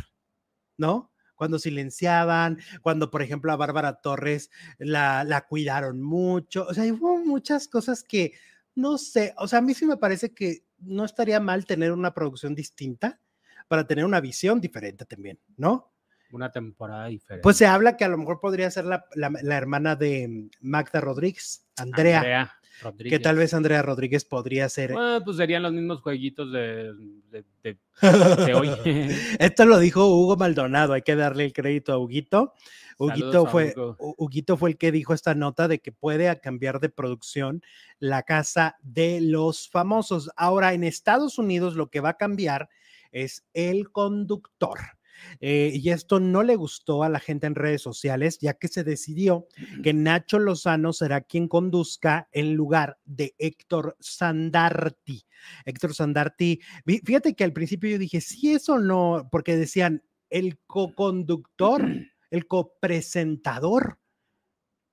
[0.76, 1.12] ¿no?
[1.40, 7.16] Cuando silenciaban, cuando, por ejemplo, a Bárbara Torres la, la cuidaron mucho, o sea, hubo
[7.16, 8.34] muchas cosas que,
[8.74, 12.12] no sé, o sea, a mí sí me parece que no estaría mal tener una
[12.12, 13.18] producción distinta
[13.68, 15.94] para tener una visión diferente también, ¿no?
[16.30, 17.42] Una temporada diferente.
[17.42, 21.00] Pues se habla que a lo mejor podría ser la, la- la hermana de Magda
[21.00, 22.20] Rodríguez, Andrea,
[22.59, 23.22] que Rodríguez.
[23.22, 24.92] tal vez Andrea Rodríguez podría ser.
[24.92, 26.92] Bueno, pues serían los mismos jueguitos de,
[27.30, 27.78] de- de-
[28.46, 28.70] de hoy.
[29.38, 32.54] Esto lo dijo Hugo Maldonado, hay que darle el crédito a Huguito.
[32.98, 33.74] Huguito fue,
[34.18, 37.62] Huguito fue el que dijo esta nota de que puede cambiar de producción
[37.98, 40.30] la casa de los famosos.
[40.36, 42.68] Ahora, en Estados Unidos lo que va a cambiar
[43.10, 44.78] es el conductor.
[45.40, 48.84] Eh, y esto no le gustó a la gente en redes sociales, ya que se
[48.84, 49.46] decidió
[49.82, 55.24] que Nacho Lozano será quien conduzca en lugar de Héctor Sandarti.
[55.64, 61.82] Héctor Sandarti, fíjate que al principio yo dije, sí, eso no, porque decían el co-conductor,
[62.30, 63.98] el copresentador.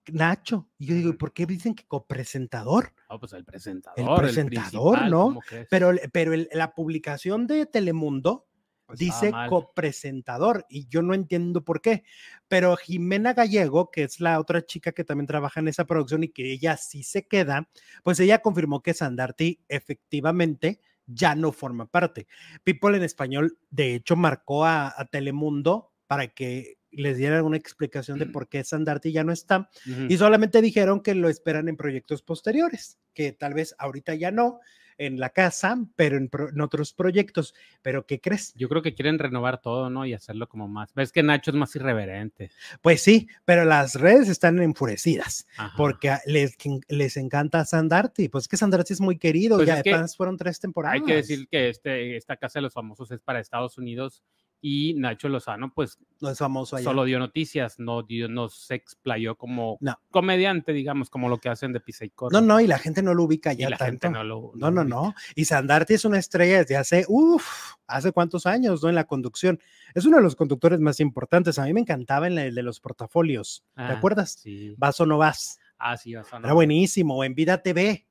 [0.10, 0.70] Nacho.
[0.78, 2.94] Y yo digo, ¿por qué dicen que copresentador?
[3.10, 4.00] No, pues el presentador.
[4.00, 5.40] El presentador, ¿no?
[5.70, 8.48] Pero, pero la publicación de Telemundo
[8.88, 12.04] pues dice copresentador y yo no entiendo por qué.
[12.48, 16.30] Pero Jimena Gallego, que es la otra chica que también trabaja en esa producción y
[16.30, 17.70] que ella sí se queda,
[18.04, 22.28] pues ella confirmó que Sandarti efectivamente ya no forma parte.
[22.64, 28.20] People en español, de hecho, marcó a, a Telemundo para que les dieran una explicación
[28.20, 29.70] de por qué Sandarti ya no está
[30.10, 34.60] y solamente dijeron que lo esperan en proyectos posteriores, que tal vez ahorita ya no
[34.98, 36.30] en la casa, pero en,
[36.62, 37.54] otros proyectos.
[37.82, 38.54] Pero ¿qué crees?
[38.56, 40.06] Yo creo que quieren renovar todo, ¿no?
[40.06, 40.94] Y hacerlo como más.
[40.94, 42.52] Ves que Nacho es más irreverente.
[42.82, 46.58] Pues sí, pero las redes están enfurecidas porque les,
[46.88, 48.30] les encanta Sandarti.
[48.30, 50.96] Pues que Sandarti es muy querido, pues ya fueron tres temporadas.
[50.96, 54.24] Hay que decir que este, esta casa de los famosos es para Estados Unidos
[54.62, 59.36] y Nacho Lozano, pues, no es famoso solo dio noticias, no, dio, no se explayó
[59.36, 59.78] como
[60.10, 63.14] comediante, digamos, como lo que hacen de Pisa y No, no, y la gente no
[63.14, 64.10] lo ubica ya la tanto.
[64.10, 68.46] no, lo, no, no, no, Y Sandarti es una estrella desde hace, uff, hace cuántos
[68.46, 68.90] años, ¿no?
[68.90, 69.60] En la conducción.
[69.94, 71.60] Es uno de los conductores más importantes.
[71.60, 73.64] A mí me encantaba en el de los portafolios.
[73.76, 74.40] ¿Te ah, acuerdas?
[74.42, 74.74] Sí.
[74.78, 75.60] ¿Vas o no vas?
[75.78, 76.48] Ah, sí, vas o no.
[76.48, 77.24] Era buenísimo.
[77.24, 78.08] En Vida TV.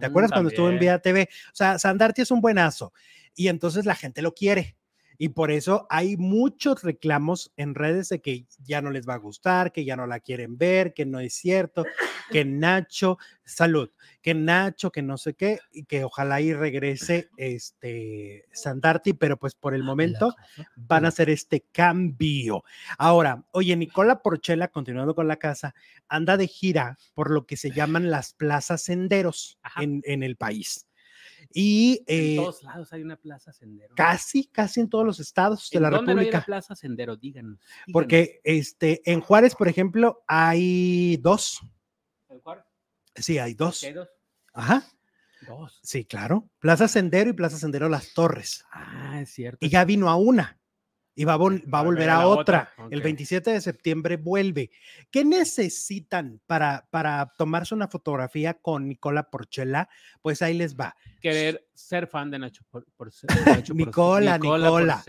[0.00, 1.28] ¿Te acuerdas cuando estuvo en Vida TV?
[1.30, 2.92] O sea, Sandarti es un buenazo.
[3.36, 4.76] Y entonces la gente lo quiere
[5.22, 9.18] y por eso hay muchos reclamos en redes de que ya no les va a
[9.18, 11.84] gustar, que ya no la quieren ver, que no es cierto,
[12.30, 13.90] que Nacho, salud,
[14.22, 19.54] que Nacho, que no sé qué, y que ojalá y regrese este Sandarti, pero pues
[19.54, 20.34] por el ah, momento
[20.74, 22.64] van a hacer este cambio.
[22.96, 25.74] Ahora, oye, Nicola Porchela, continuando con la casa,
[26.08, 30.86] anda de gira por lo que se llaman las plazas senderos en, en el país.
[31.52, 33.94] Y en eh, todos lados hay una plaza sendero.
[33.96, 36.38] Casi, casi en todos los estados de la dónde República.
[36.38, 37.16] hay una plaza sendero?
[37.16, 37.58] Díganos,
[37.92, 41.60] Porque este, en Juárez, por ejemplo, hay dos.
[42.28, 42.64] ¿En Juárez?
[43.16, 43.82] Sí, hay dos.
[43.82, 44.08] ¿Hay dos?
[44.52, 44.84] Ajá.
[45.46, 45.80] Dos.
[45.82, 46.48] Sí, claro.
[46.58, 48.64] Plaza Sendero y Plaza Sendero Las Torres.
[48.70, 49.64] Ah, es cierto.
[49.64, 50.59] Y ya vino a una
[51.14, 52.72] y va a, volver a, otra.
[52.90, 54.70] El 27 de septiembre vuelve.
[55.10, 59.88] ¿Qué necesitan para, para tomarse una fotografía con Nicola Porchela?
[60.22, 60.96] Pues ahí les va.
[61.20, 62.86] Querer ser fan de Nacho, por,
[63.74, 65.04] Nicola, Nicola.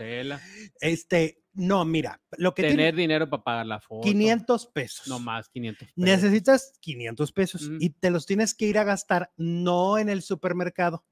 [0.80, 4.02] Este, no, mira, lo que tener dinero para pagar la foto.
[4.02, 5.06] 500 pesos.
[5.06, 5.94] No más, 500 pesos.
[5.96, 11.04] Necesitas 500 pesos y te los tienes que ir a gastar no en el supermercado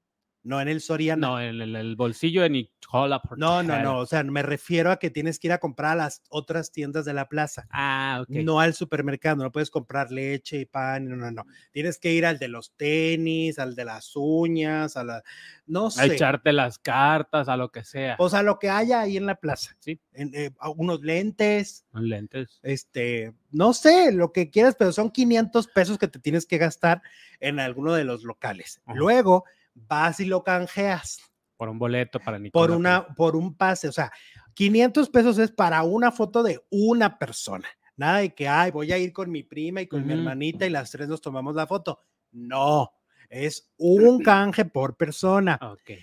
[0.42, 1.29] no en el Soriana.
[1.29, 3.98] No, en el, bolsillo de Nicola No, no, no.
[3.98, 7.05] O sea, me refiero a que tienes que ir a comprar a las otras tiendas
[7.05, 7.66] de la plaza.
[7.70, 8.31] Ah, ok.
[8.31, 9.42] No al supermercado.
[9.42, 11.09] No puedes comprar leche y pan.
[11.09, 11.44] No, no, no.
[11.72, 15.22] Tienes que ir al de los tenis, al de las uñas, a la.
[15.66, 16.03] No sé.
[16.03, 18.16] A echarte las cartas, a lo que sea.
[18.18, 19.76] O sea, lo que haya ahí en la plaza.
[19.79, 20.00] Sí.
[20.14, 21.85] En, eh, unos lentes.
[21.92, 22.61] Unos lentes.
[22.62, 27.03] Este, no sé, lo que quieras, pero son 500 pesos que te tienes que gastar
[27.40, 28.81] en alguno de los locales.
[28.87, 29.44] Luego
[29.88, 31.18] vas y lo canjeas.
[31.56, 32.66] Por un boleto para Nicola.
[32.66, 34.10] Por, una, por un pase, o sea,
[34.54, 37.68] 500 pesos es para una foto de una persona.
[37.96, 40.70] Nada de que, ay, voy a ir con mi prima y con mi hermanita y
[40.70, 42.00] las tres nos tomamos la foto.
[42.32, 42.90] No,
[43.28, 45.58] es un canje por persona.
[45.60, 45.98] Ok.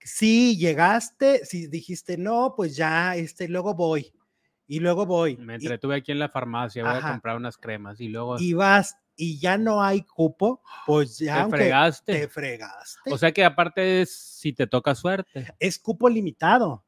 [0.00, 4.12] Si llegaste, si dijiste, no, pues ya, este, luego voy.
[4.66, 5.36] Y luego voy.
[5.38, 8.38] Me entretuve aquí en la farmacia, voy a comprar unas cremas y luego.
[8.38, 12.12] Y vas y ya no hay cupo, pues ya te fregaste.
[12.12, 13.12] Te fregaste.
[13.12, 15.52] O sea que aparte es si te toca suerte.
[15.58, 16.84] Es cupo limitado.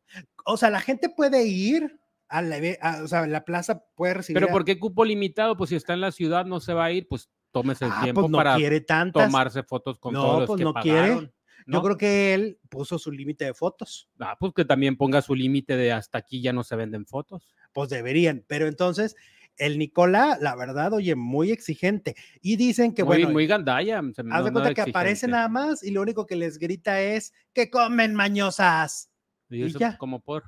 [0.47, 2.59] O sea, la gente puede ir a la,
[3.03, 4.41] o sea, la plaza puede recibir.
[4.41, 5.57] Pero ¿por qué cupo limitado?
[5.57, 8.01] Pues si está en la ciudad no se va a ir, pues tómese el ah,
[8.05, 11.33] tiempo pues no para quiere tomarse fotos con todos los pues que no Quiere.
[11.67, 14.09] Yo creo que él puso su límite de fotos.
[14.19, 17.49] Ah, pues que también ponga su límite de hasta aquí ya no se venden fotos.
[17.73, 19.17] Pues deberían, pero entonces
[19.61, 22.17] el Nicola, la verdad, oye, muy exigente.
[22.41, 23.29] Y dicen que, bueno.
[23.29, 23.99] Muy gandalla.
[23.99, 27.71] haz de cuenta que aparece nada más y lo único que les grita es que
[27.71, 29.11] comen mañosas.
[29.51, 29.99] ¿Y, ya.
[29.99, 30.45] ¿Como por?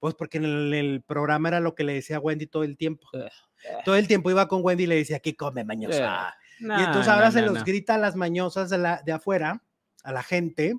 [0.00, 3.06] Pues porque en el, programa era lo que le decía Wendy todo el tiempo.
[3.84, 6.34] Todo el tiempo iba con Wendy y le decía que come mañosa.
[6.58, 9.62] y entonces ahora se los grita a las mañosas de, la, de afuera,
[10.02, 10.76] a la gente,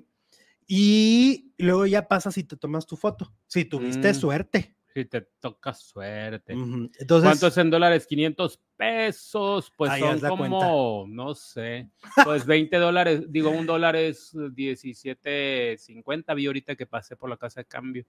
[0.66, 3.32] y luego ya pasas y te tomas tu foto.
[3.46, 4.14] Si tuviste mm.
[4.14, 6.52] suerte si te toca suerte.
[6.52, 8.06] Entonces, ¿Cuánto es en dólares?
[8.06, 11.88] 500 pesos, pues son como, no sé,
[12.24, 17.60] pues 20 dólares, digo, un dólar es 17.50, vi ahorita que pasé por la casa
[17.60, 18.06] de cambio.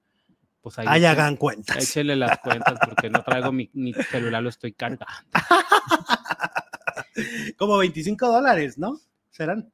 [0.62, 1.78] Pues ahí, hagan cuentas.
[1.78, 3.70] Échele las cuentas porque no traigo mi,
[4.12, 5.06] celular, lo estoy cargando.
[7.58, 9.00] Como 25 dólares, ¿no?
[9.30, 9.72] ¿Serán?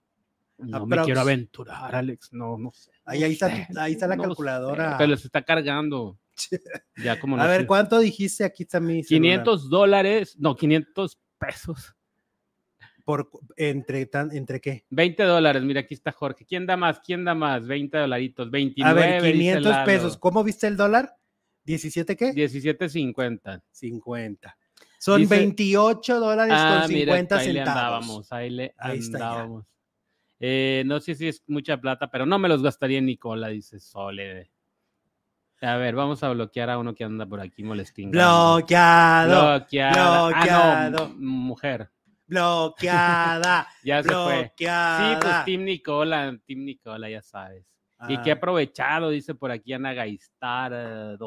[0.57, 2.33] No me quiero aventurar, Alex.
[2.33, 2.91] No, no sé.
[3.03, 4.95] Ahí, ahí, está, ahí está la calculadora.
[4.97, 6.17] pero se está cargando.
[7.03, 8.43] Ya como A ver, ¿cuánto dijiste?
[8.43, 11.95] Aquí está mi 500 dólares, no, 500 pesos.
[13.03, 14.85] Por, entre, ¿Entre qué?
[14.89, 16.43] 20 dólares, mira, aquí está Jorge.
[16.43, 16.99] ¿Quién da más?
[17.01, 17.67] ¿Quién da más?
[17.67, 19.03] 20 dolaritos, 29.
[19.03, 20.17] A ver, 500 pesos.
[20.17, 21.15] ¿Cómo viste el dólar?
[21.67, 22.31] ¿17 qué?
[22.33, 23.61] 17.50.
[23.71, 24.57] 50.
[24.97, 27.53] Son 28 dólares con 50 ah, ahí centavos.
[27.53, 29.65] Le andábamos, ahí le andábamos.
[30.39, 33.79] Eh, no sé si es mucha plata, pero no me los gastaría en Nicola, dice
[33.79, 34.51] Sole.
[35.61, 38.11] A ver, vamos a bloquear a uno que anda por aquí molestín.
[38.11, 39.59] Bloqueado.
[39.59, 40.31] Bloqueado.
[40.35, 41.89] Ah, mujer.
[42.27, 43.67] Bloqueada.
[43.83, 44.53] ya se fue.
[44.57, 44.65] Sí,
[45.21, 47.65] pues Team Nicola, Team Nicola, ya sabes.
[48.09, 48.35] Y que ah.
[48.35, 51.17] aprovechado, dice por aquí Ana Gaistar.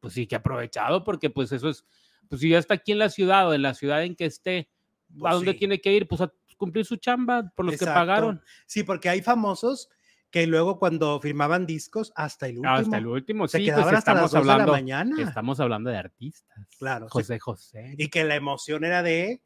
[0.00, 1.84] Pues sí, que aprovechado, porque pues eso es,
[2.28, 4.70] pues si ya está aquí en la ciudad o en la ciudad en que esté,
[5.16, 6.08] ¿a pues dónde tiene que ir?
[6.08, 8.40] Pues a cumplir su chamba por los que pagaron.
[8.66, 9.88] Sí, porque hay famosos
[10.32, 12.74] que luego cuando firmaban discos hasta el último.
[12.74, 15.22] Hasta el último, se sí, pues quedaban hasta las hablando, de la mañana.
[15.22, 16.66] Estamos hablando de artistas.
[16.78, 17.06] Claro.
[17.10, 17.94] José José.
[17.98, 19.42] Y que la emoción era de.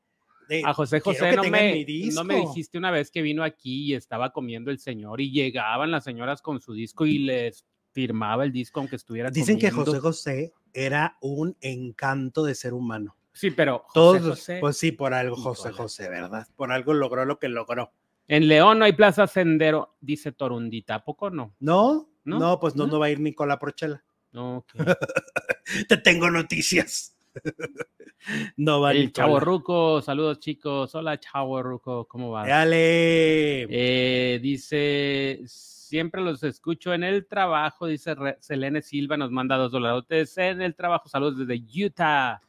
[0.64, 4.32] a José José no me, no me dijiste una vez que vino aquí y estaba
[4.32, 8.78] comiendo el señor y llegaban las señoras con su disco y les firmaba el disco
[8.78, 13.16] aunque estuviera Dicen que José José era un encanto de ser humano.
[13.32, 16.46] Sí, pero todos, pues sí, por algo José José, ¿verdad?
[16.54, 17.92] Por algo logró lo que logró.
[18.28, 21.54] En León no hay plaza sendero, dice Torundita, ¿a poco no?
[21.60, 24.02] No, no, pues no, no, va a ir Nicola Porchela.
[24.32, 24.64] No,
[25.88, 27.16] Te tengo noticias.
[28.56, 30.94] no va El Chavo Ruco, saludos chicos.
[30.94, 32.48] Hola Chavo Ruco, ¿cómo vas?
[32.48, 33.62] Dale.
[33.70, 40.36] Eh, dice, siempre los escucho en el trabajo, dice Selene Silva, nos manda dos dólares
[40.38, 41.08] en el trabajo.
[41.08, 42.40] Saludos desde Utah.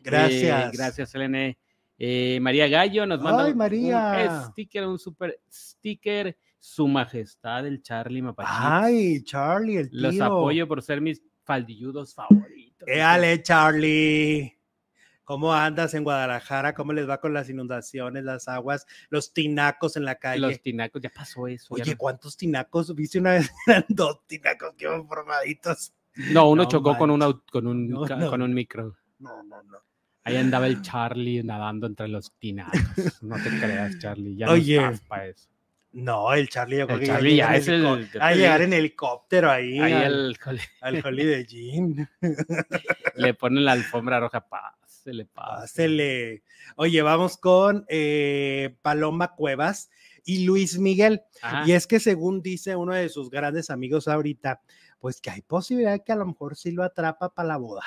[0.00, 0.74] Gracias.
[0.74, 1.58] Eh, gracias, Selene.
[1.98, 6.36] Eh, María Gallo nos manda un sticker, un super sticker.
[6.58, 8.58] Su Majestad el Charlie Mapachito.
[8.58, 10.00] Ay, Charlie, el tío.
[10.00, 12.88] Los apoyo por ser mis faldilludos favoritos.
[12.88, 14.52] Éale, Charlie.
[15.22, 16.74] ¿Cómo andas en Guadalajara?
[16.74, 20.40] ¿Cómo les va con las inundaciones, las aguas, los tinacos en la calle?
[20.40, 21.74] Los tinacos, ya pasó eso.
[21.74, 22.94] Oye, ¿cuántos tinacos?
[22.94, 23.50] ¿Viste una vez?
[23.66, 25.92] Eran dos tinacos que iban formaditos.
[26.32, 27.18] No, uno chocó con,
[27.50, 28.96] con, un, con un micro.
[29.18, 29.78] No, no, no.
[30.26, 33.22] Ahí andaba el Charlie nadando entre los tinacos.
[33.22, 34.34] No te creas, Charlie.
[34.34, 35.48] Ya Oye, no para eso.
[35.92, 37.86] No, el Charlie, el Charlie ya, es el.
[38.20, 39.78] A llegar en helicóptero ahí.
[39.78, 40.36] ahí al,
[40.80, 42.10] al de Jean.
[43.14, 44.48] Le ponen la alfombra roja.
[44.48, 46.42] Pásele, pásele.
[46.74, 49.90] Oye, vamos con eh, Paloma Cuevas
[50.24, 51.22] y Luis Miguel.
[51.66, 54.60] Y es que según dice uno de sus grandes amigos ahorita,
[54.98, 57.84] pues que hay posibilidad que a lo mejor sí lo atrapa para la boda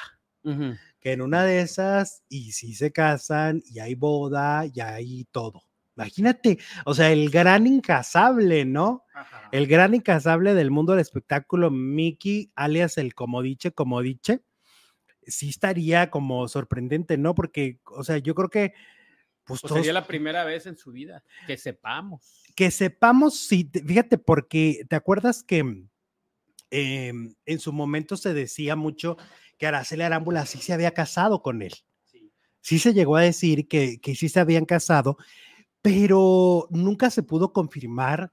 [0.99, 5.63] que en una de esas, y si se casan, y hay boda, y hay todo.
[5.95, 9.03] Imagínate, o sea, el gran incasable, ¿no?
[9.51, 14.41] El gran incasable del mundo del espectáculo, Mickey, alias el Comodiche, Comodiche,
[15.27, 17.35] sí estaría como sorprendente, ¿no?
[17.35, 18.73] Porque, o sea, yo creo que...
[19.43, 22.43] Pues, pues sería la primera vez en su vida, que sepamos.
[22.55, 25.85] Que sepamos, sí, fíjate, porque te acuerdas que
[26.69, 29.17] em, en su momento se decía mucho
[29.59, 31.73] que Araceli Arámbula sí se había casado con él.
[32.61, 35.17] Sí, se llegó a decir que, que sí se habían casado,
[35.81, 38.31] pero nunca se pudo confirmar.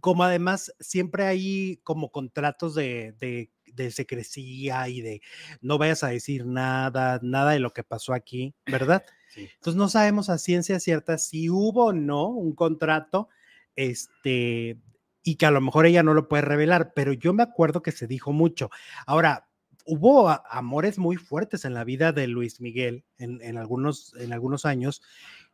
[0.00, 5.22] Como además siempre hay como contratos de, de, de secrecía y de
[5.60, 9.04] no vayas a decir nada, nada de lo que pasó aquí, ¿verdad?
[9.36, 13.28] Entonces no sabemos a ciencia cierta si hubo o no un contrato,
[13.74, 14.78] este,
[15.24, 17.90] y que a lo mejor ella no lo puede revelar, pero yo me acuerdo que
[17.90, 18.70] se dijo mucho.
[19.06, 19.48] Ahora,
[19.84, 25.02] hubo amores muy fuertes en la vida de Luis Miguel en, algunos, en algunos años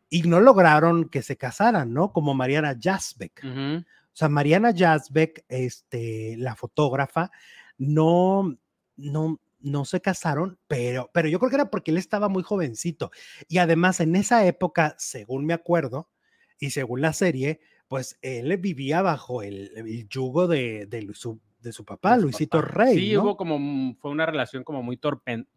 [0.09, 2.13] y no lograron que se casaran, ¿no?
[2.13, 3.45] Como Mariana Jasbeck.
[3.45, 7.31] O sea, Mariana Jasbeck, este, la fotógrafa,
[7.79, 8.57] no,
[8.97, 13.11] no, no se casaron, pero, pero yo creo que era porque él estaba muy jovencito.
[13.49, 16.09] Y además en esa época, según me acuerdo,
[16.59, 21.85] y según la serie, pues él vivía bajo el, yugo de, de, su, de su
[21.85, 22.95] papá, Luisito Rey.
[22.95, 24.99] Sí, hubo como, fue una relación como muy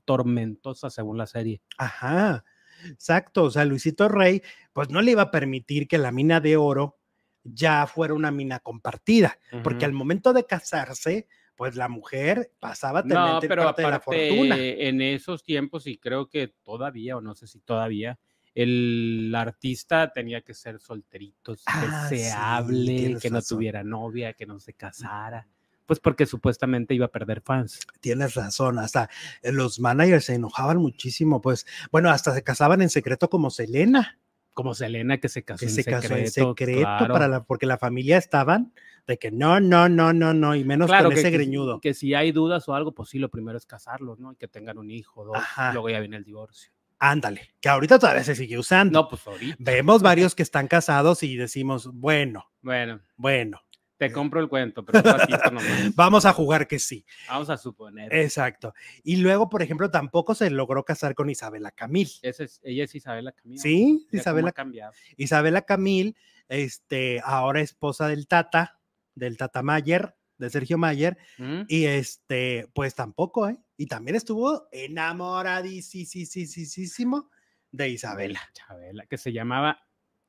[0.05, 1.61] tormentosa según la serie.
[1.77, 2.43] Ajá,
[2.85, 3.43] exacto.
[3.43, 4.41] O sea, Luisito Rey,
[4.73, 6.97] pues no le iba a permitir que la mina de oro
[7.43, 13.04] ya fuera una mina compartida, porque al momento de casarse, pues la mujer pasaba a
[13.04, 14.56] tener no, pero parte de la fortuna.
[14.58, 18.17] En esos tiempos, y creo que todavía, o no sé si todavía,
[18.56, 24.73] el artista tenía que ser solterito, ah, deseable, que no tuviera novia, que no se
[24.73, 25.47] casara
[25.86, 27.79] Pues porque supuestamente iba a perder fans.
[28.00, 29.10] Tienes razón, hasta
[29.42, 34.17] eh, los managers se enojaban muchísimo, pues, bueno, hasta se casaban en secreto como Selena.
[34.54, 37.13] Como Selena que se casó, que en, se secreto, casó en secreto claro.
[37.13, 38.71] para la, porque la familia estaban
[39.08, 41.81] de que no, no, no, no, no, y menos Claro, con que, ese que- greñudo.
[41.81, 44.31] que si hay dudas o algo, pues sí, lo primero es casarlos, ¿no?
[44.31, 45.73] Y que tengan un hijo, dos, Ajá.
[45.73, 46.71] luego ya viene el divorcio.
[47.00, 49.02] Ándale, que ahorita todavía se sigue usando.
[49.02, 49.58] No, pues ahorita.
[49.60, 53.60] Vemos varios que están casados y decimos, bueno, Bueno, bueno,
[54.08, 55.01] te compro el cuento, pero
[55.51, 55.95] nomás.
[55.95, 57.06] vamos a jugar que sí.
[57.27, 58.13] Vamos a suponer.
[58.13, 58.73] Exacto.
[59.04, 62.10] Y luego, por ejemplo, tampoco se logró casar con Isabela Camil.
[62.21, 63.62] Esa es, ella es Isabela Camilo.
[63.62, 64.93] Sí, Mira Isabela, cambiado.
[65.17, 66.15] Isabela Camil,
[66.49, 68.79] este, ahora esposa del Tata,
[69.15, 71.62] del Tata Mayer, de Sergio Mayer, ¿Mm?
[71.67, 73.58] y este, pues tampoco, ¿eh?
[73.77, 77.29] Y también estuvo enamoradísimo
[77.71, 78.39] de Isabela.
[78.54, 79.79] Chabela, que se llamaba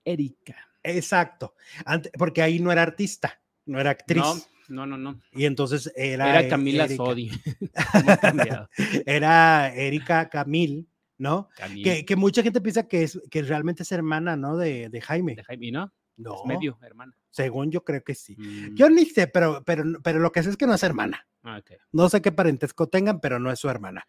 [0.04, 0.56] Erika.
[0.82, 1.54] Exacto.
[1.84, 4.22] Ante- porque ahí no era artista, no era actriz.
[4.68, 5.20] No, no, no, no.
[5.32, 6.38] Y entonces era.
[6.40, 7.04] Era Camila Erika.
[7.04, 7.30] Sodi.
[9.06, 10.88] Era Erika Camil,
[11.18, 11.48] ¿no?
[11.56, 11.84] Camila.
[11.84, 14.56] Que, que mucha gente piensa que, es, que realmente es hermana, ¿no?
[14.56, 15.34] De, de Jaime.
[15.34, 15.92] De Jaime, ¿no?
[16.16, 17.12] No, Es medio hermana.
[17.30, 18.36] según yo creo que sí.
[18.38, 21.26] Mm, Yo ni sé, pero, pero, pero lo que sé es que no es hermana.
[21.42, 21.60] ah.
[21.90, 24.06] No sé qué parentesco tengan, pero no es su hermana.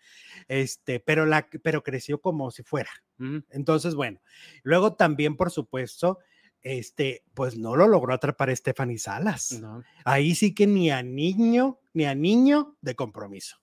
[0.48, 2.92] Este, pero, la, pero creció como si fuera.
[3.18, 4.22] Mm, Entonces, bueno,
[4.62, 6.20] luego también, por supuesto,
[6.66, 9.60] este, pues no lo logró atrapar Stephanie Salas.
[9.62, 9.84] no.
[10.04, 13.58] Ahí sí que ni a niño, ni a niño de compromiso.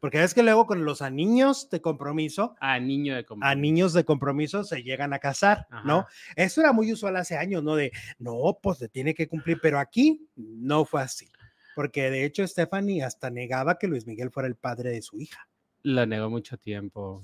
[0.00, 4.04] Porque ves que luego con los a niños de compromiso, niño de a niños de
[4.04, 6.06] compromiso se llegan a casar, ¿no?
[6.34, 7.76] Eso era muy usual hace años, ¿no?
[7.76, 11.28] De, no, pues se tiene que cumplir, pero aquí no fue así.
[11.74, 15.46] Porque de hecho Stephanie hasta negaba que Luis Miguel fuera el padre de su hija.
[15.82, 17.22] Lo negó mucho tiempo.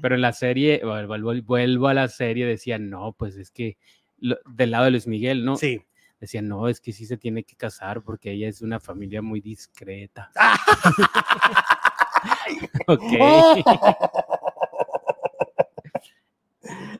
[0.00, 3.76] Pero en la serie, vuelvo, vuelvo- a la serie, decían, no, pues es que
[4.20, 5.56] lo- del lado de Luis Miguel, ¿no?
[5.56, 5.82] Sí.
[6.20, 9.40] Decían, no, es que sí se tiene que casar porque ella es una familia muy
[9.40, 10.30] discreta.
[12.88, 13.02] ok.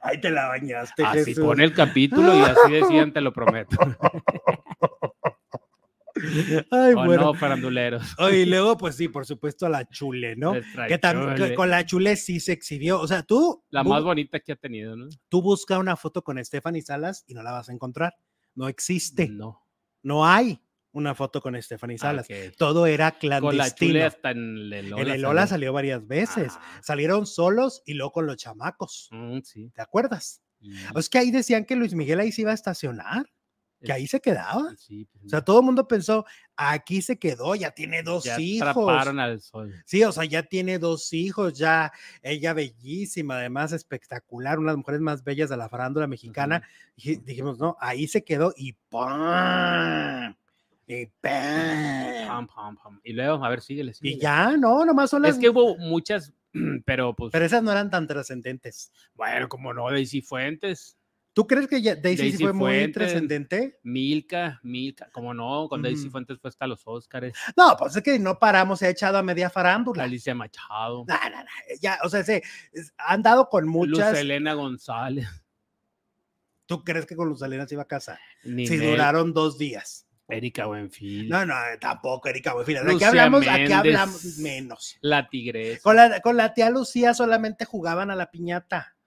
[0.01, 1.05] Ahí te la bañaste.
[1.05, 1.45] Así Jesús.
[1.45, 3.77] pone el capítulo y así decían, te lo prometo.
[6.71, 7.23] Ay, o bueno.
[7.23, 8.03] no, faranduleros.
[8.19, 10.53] Oye, y luego, pues sí, por supuesto, la chule, ¿no?
[10.53, 11.55] Que tam- que chule.
[11.55, 13.01] con la chule sí se exhibió.
[13.01, 15.09] O sea, tú, La más bonita que ha tenido, ¿no?
[15.29, 18.14] tú busca una foto con Stephanie Salas y no la vas a encontrar.
[18.55, 19.29] No existe.
[19.29, 19.64] No.
[20.03, 20.61] No hay
[20.93, 22.29] una foto con Stephanie Ah, Salas.
[22.57, 24.05] Todo era Con la chule clandestino.
[24.07, 25.03] hasta en el Lola.
[25.03, 25.49] en el Lola salió.
[25.51, 26.53] salió varias veces.
[26.57, 29.09] Ah, Salieron solos y luego con los chamacos.
[29.12, 29.71] mm, sí.
[29.75, 30.43] ¿Te acuerdas?
[30.97, 33.27] Es que ahí decían que Luis Miguel ahí se iba a estacionar,
[33.83, 34.74] que ahí se quedaba.
[34.76, 36.24] sí, pues, O sea, todo el mundo pensó,
[36.57, 38.68] aquí se quedó, ya tiene dos ya hijos.
[38.68, 39.72] atraparon al sol.
[39.87, 44.79] Sí, o sea, ya tiene dos hijos, ya ella bellísima, además espectacular, una de las
[44.79, 46.62] mujeres más bellas de la farándula mexicana.
[46.97, 50.35] Y dijimos, no, ahí se quedó y ¡pam!
[50.87, 52.47] Y ¡pam!
[52.49, 53.01] Pam, pam.
[53.05, 53.93] Y luego, a ver, síguele.
[53.93, 54.20] Y síguele.
[54.20, 55.37] ya, no, nomás son las.
[55.37, 56.33] Es que hubo muchas,
[56.85, 58.91] pero pues, Pero esas no eran tan trascendentes.
[59.14, 60.98] bueno, como no, Daisy Fuentes,
[61.39, 63.78] ¿Tú crees que ya Daisy, sí Daisy fue muy trascendente?
[63.84, 66.11] Milka, Milka, como no, con Daisy Ujú.
[66.11, 69.22] Fuentes fue hasta los Óscares, No, pues es que no paramos, se ha echado a
[69.22, 70.03] media farándula.
[70.03, 71.49] Alicia Machado, No, no, no,
[71.80, 72.43] ya, o sea, se,
[72.97, 74.11] han dado con muchas.
[74.11, 75.28] Luz Elena González,
[76.66, 78.18] ¿Tú crees que con Luz Elena se iba a casar?
[78.43, 80.09] Si Ninel, duraron dos días.
[80.26, 82.78] Erika Buenfil, No, no, tampoco, Erika Buenfil.
[82.78, 84.99] Aquí hablamos, aquí hablamos menos.
[85.03, 88.98] La Tigresa, Con la, con la tía Lucía solamente jugaban a la piñata.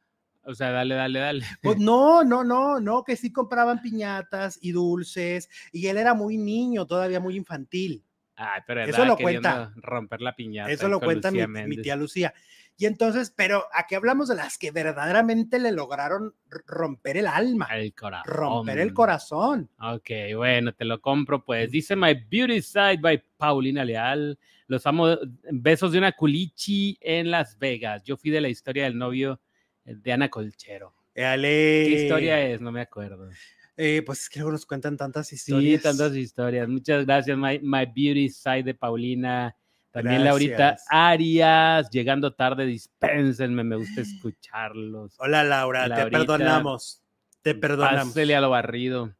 [0.44, 1.46] O sea, dale, dale, dale.
[1.62, 5.50] Pues no, no, no, no, que sí compraban piñatas y dulces.
[5.72, 8.04] Y él era muy niño, todavía muy infantil.
[8.36, 9.72] Ay, pero Eso lo cuenta.
[9.76, 10.72] romper la piñata.
[10.72, 12.34] Eso lo cuenta mi, tía Lucía.
[12.76, 16.34] Y entonces, pero aquí hablamos de las que verdaderamente le lograron
[16.66, 18.34] romper el alma, El corazón.
[18.34, 19.70] romper el corazón.
[19.80, 21.70] Ok, bueno, te lo compro, pues.
[21.70, 24.40] Dice My Beauty Side by Paulina Leal.
[24.66, 25.16] Los amo.
[25.52, 28.04] Besos de una culichi en Las Vegas.
[28.04, 29.40] Yo fui de la historia del novio
[29.86, 30.94] de Ana Colchero.
[31.14, 31.86] Éale.
[31.88, 32.62] ¿Qué historia es?
[32.62, 33.30] No me acuerdo.
[33.78, 35.82] Eh, pues es que luego nos cuentan tantas Sí, historias.
[35.82, 36.68] tantas historias.
[36.68, 39.56] Muchas gracias, My, My Beauty Side de Paulina.
[39.92, 40.88] También Laurita Gracias.
[40.90, 45.16] Arias, llegando tarde, dispénsenme, me gusta escucharlos.
[45.20, 47.02] Hola Laura, te Laurita, perdonamos.
[47.42, 48.08] Te perdonamos.
[48.14, 49.14] Pásele a lo barrido.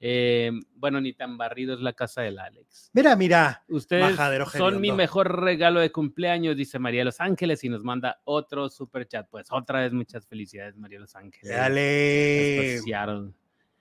[0.00, 2.90] Eh, bueno, ni tan barrido es la casa del Alex.
[2.92, 3.64] Mira, mira.
[3.68, 4.16] Ustedes
[4.52, 8.68] son mi mejor regalo de cumpleaños, dice María de Los Ángeles, y nos manda otro
[8.68, 9.26] super chat.
[9.30, 11.56] Pues otra vez muchas felicidades, María de Los Ángeles.
[11.56, 12.80] Dale.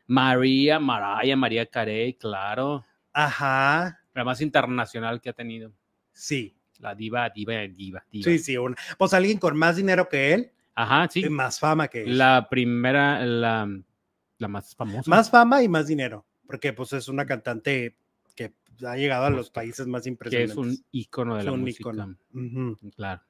[0.07, 2.85] María, Maraya, María Carey, claro.
[3.13, 3.99] Ajá.
[4.13, 5.71] La más internacional que ha tenido.
[6.11, 6.55] Sí.
[6.79, 8.23] La diva, diva, diva, diva.
[8.23, 8.57] Sí, sí.
[8.57, 11.23] una- Pues alguien con más dinero que él Ajá, sí.
[11.25, 12.17] y más fama que él.
[12.17, 13.67] La primera, la,
[14.43, 15.09] la más famosa.
[15.09, 16.25] Más fama y más dinero.
[16.45, 17.97] Porque pues es una cantante
[18.35, 18.53] que
[18.85, 20.51] ha llegado a los países más Que impresionantes.
[20.51, 21.89] es un ícono de Es la un música.
[22.33, 22.77] Ujú.
[22.95, 23.21] Claro.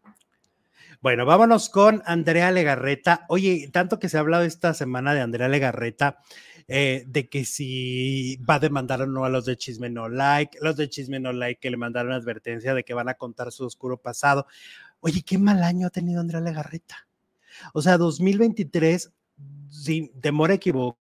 [1.02, 3.26] Bueno, vámonos con Andrea Legarreta.
[3.30, 6.20] Oye, tanto que se ha hablado esta semana de Andrea Legarreta,
[6.68, 10.60] eh, de que si va a demandar o no a los de Chisme No Like,
[10.62, 13.66] los de Chisme No Like que le mandaron advertencia de que van a contar su
[13.66, 14.48] oscuro pasado.
[15.02, 17.08] Oye, qué mal año ha tenido Andrea Legarreta.
[17.74, 19.12] O sea, 2023,
[19.70, 20.58] sin temor a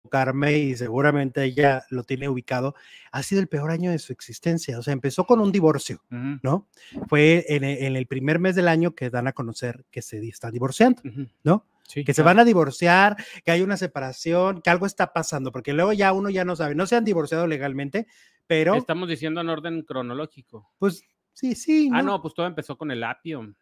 [0.05, 2.75] equivocarme y seguramente ella lo tiene ubicado,
[3.11, 4.77] ha sido el peor año de su existencia.
[4.79, 6.01] O sea, empezó con un divorcio.
[6.09, 6.67] ¿no?
[7.07, 10.51] Fue en en el primer mes del año que dan a conocer que se están
[10.53, 11.01] divorciando.
[11.43, 11.65] ¿no?
[11.87, 15.71] Sí, Que se van a divorciar, que hay una separación, que algo está pasando, porque
[15.73, 18.07] luego ya uno ya no sabe, no se han divorciado legalmente,
[18.47, 20.71] pero Estamos diciendo en orden cronológico.
[20.79, 21.03] pues
[21.33, 22.13] sí, sí, Ah, ¿no?
[22.13, 23.53] no, pues todo empezó con el apio.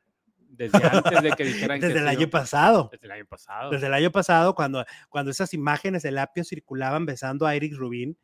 [0.55, 2.29] Desde antes de que dijeran que desde el año ¿no?
[2.29, 2.89] pasado.
[2.91, 3.71] Desde el año pasado.
[3.71, 8.17] Desde el año pasado, cuando, cuando esas imágenes del apio circulaban besando a Eric Rubin,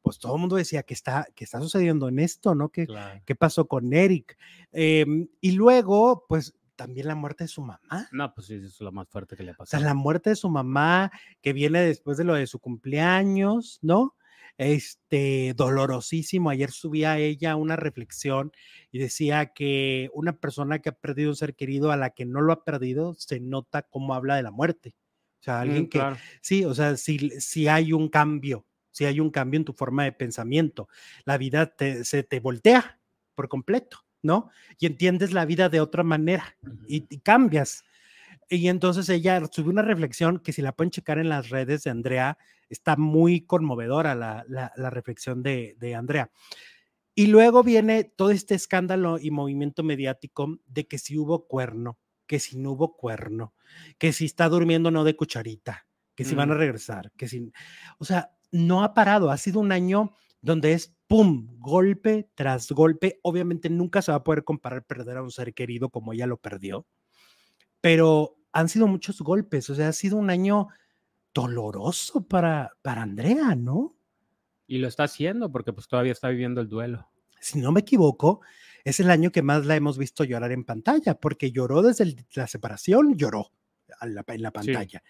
[0.00, 2.68] pues todo el mundo decía que está, que está sucediendo en esto, ¿no?
[2.70, 3.22] Claro.
[3.24, 4.36] ¿Qué pasó con Eric?
[4.72, 8.08] Em, y luego, pues también la muerte de su mamá.
[8.12, 9.84] No, pues sí, eso es lo más fuerte que le ha O sea, pasado.
[9.84, 11.10] la muerte de su mamá,
[11.40, 14.14] que viene después de lo de su cumpleaños, ¿no?
[14.58, 16.50] Este, dolorosísimo.
[16.50, 18.52] Ayer subía ella una reflexión
[18.92, 22.40] y decía que una persona que ha perdido un ser querido a la que no
[22.40, 24.94] lo ha perdido, se nota cómo habla de la muerte.
[25.40, 26.22] O sea, alguien Mm, que, claro.
[26.40, 30.04] sí, o sea, si, si hay un cambio, si hay un cambio en tu forma
[30.04, 30.88] de pensamiento,
[31.24, 33.00] la vida te- se te voltea
[33.34, 34.50] por completo, ¿no?
[34.78, 37.84] Y entiendes la vida de otra manera y, y cambias.
[38.48, 41.90] Y entonces ella subió una reflexión que si la pueden checar en las redes de
[41.90, 42.38] Andrea,
[42.68, 46.30] está muy conmovedora la, la- la reflexión de, de Andrea.
[47.14, 52.40] Y luego viene todo este escándalo y movimiento mediático de que si hubo cuerno, que
[52.40, 53.54] si no hubo cuerno,
[53.98, 55.86] que si está durmiendo no de cucharita,
[56.16, 56.58] que si van a Mm.
[56.58, 57.52] regresar, que si...
[57.98, 63.18] O sea, no ha parado, ha sido un año donde es pum, golpe tras golpe.
[63.22, 66.36] Obviamente nunca se va a poder comparar perder a un ser querido como ella lo
[66.38, 66.86] perdió,
[67.84, 70.68] pero han sido muchos golpes, o sea, ha sido un año
[71.34, 73.94] doloroso para, para Andrea, ¿no?
[74.66, 77.10] Y lo está haciendo porque pues todavía está viviendo el duelo.
[77.40, 78.40] Si no me equivoco,
[78.84, 82.26] es el año que más la hemos visto llorar en pantalla, porque lloró desde el-
[82.34, 83.52] la separación, lloró
[84.00, 85.02] la- en la pantalla.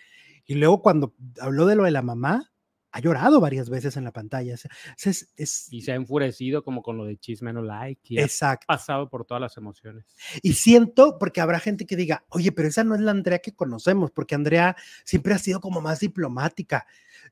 [0.45, 2.53] Y luego cuando habló de lo de la mamá,
[2.97, 4.57] ha llorado varias veces en la pantalla.
[4.57, 4.71] Sea,
[5.05, 8.01] es, es- Y se ha enfurecido como con lo de chisme no like.
[8.15, 8.67] Y ha exacto.
[8.69, 10.05] pasado por todas las emociones.
[10.43, 13.53] Y siento, porque habrá gente que diga, oye, pero esa no es la Andrea que
[13.53, 16.87] conocemos, porque Andrea siempre ha sido como más diplomática.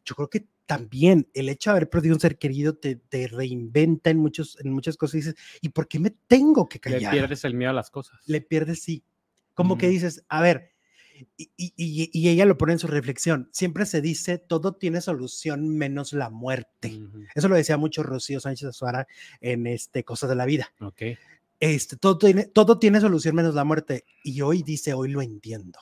[0.04, 4.10] Yo creo que también el hecho de haber perdido un ser querido te, te reinventa
[4.10, 7.12] en, muchos, en muchas cosas y dices, ¿y por qué me tengo que Le callar?
[7.12, 8.18] pierdes el miedo a las cosas.
[8.26, 9.04] Le pierdes, sí.
[9.54, 9.92] Como que Ujú.
[9.92, 10.71] dices, a ver,
[11.36, 15.68] y, y- y- ella lo pone en su reflexión, siempre se dice, todo tiene solución
[15.68, 16.96] menos la muerte.
[17.02, 19.06] Ujú, Eso lo decía mucho Rocío Sánchez Azuara
[19.40, 21.02] en este, Cosas de la Vida Ok.
[21.60, 24.04] este, todo, tiene, todo tiene solución menos la muerte.
[24.24, 25.78] Y hoy dice, hoy lo entiendo.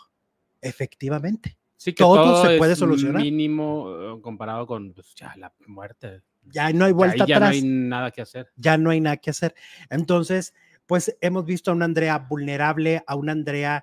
[0.60, 1.56] Efectivamente.
[1.76, 3.22] Sí, que Todo todo, se puede es solucionar.
[3.22, 6.20] mínimo eh, comparado con pues, ya, la muerte.
[6.44, 7.40] Ya no hay vuelta ya atrás.
[7.40, 8.48] no hay nada que hacer.
[8.56, 9.54] ya no hay nada que hacer.
[9.88, 10.52] Entonces,
[10.86, 13.82] pues hemos visto a una Andrea vulnerable, a una Andrea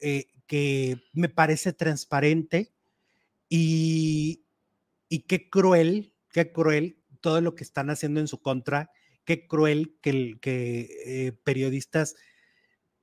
[0.00, 2.72] eh, que me parece transparente
[3.48, 4.42] y,
[5.08, 8.90] y qué cruel, qué cruel todo lo que están haciendo en su contra,
[9.24, 12.16] qué cruel que, que eh, periodistas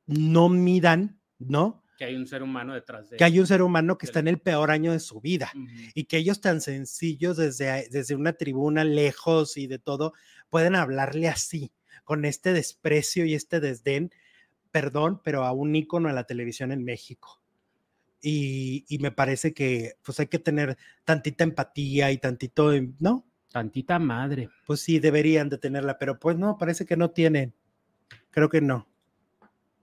[0.07, 1.83] no midan, ¿no?
[1.97, 4.27] Que hay un ser humano detrás de Que hay un ser humano que está en
[4.27, 5.51] el peor año de su vida.
[5.93, 10.13] Y que ellos tan sencillos desde, desde una tribuna lejos y de todo,
[10.49, 11.71] pueden hablarle así,
[12.03, 14.11] con este desprecio y este desdén,
[14.75, 17.41] perdón, pero a un ícono de la televisión en México.
[18.21, 23.25] Y, y me parece que pues hay que tener tantita empatía y tantito, em, ¿no?
[23.53, 24.49] Tantita madre.
[24.67, 27.55] Pues sí, deberían de tenerla, pero pues no, parece que no tienen.
[28.31, 28.89] Creo que no.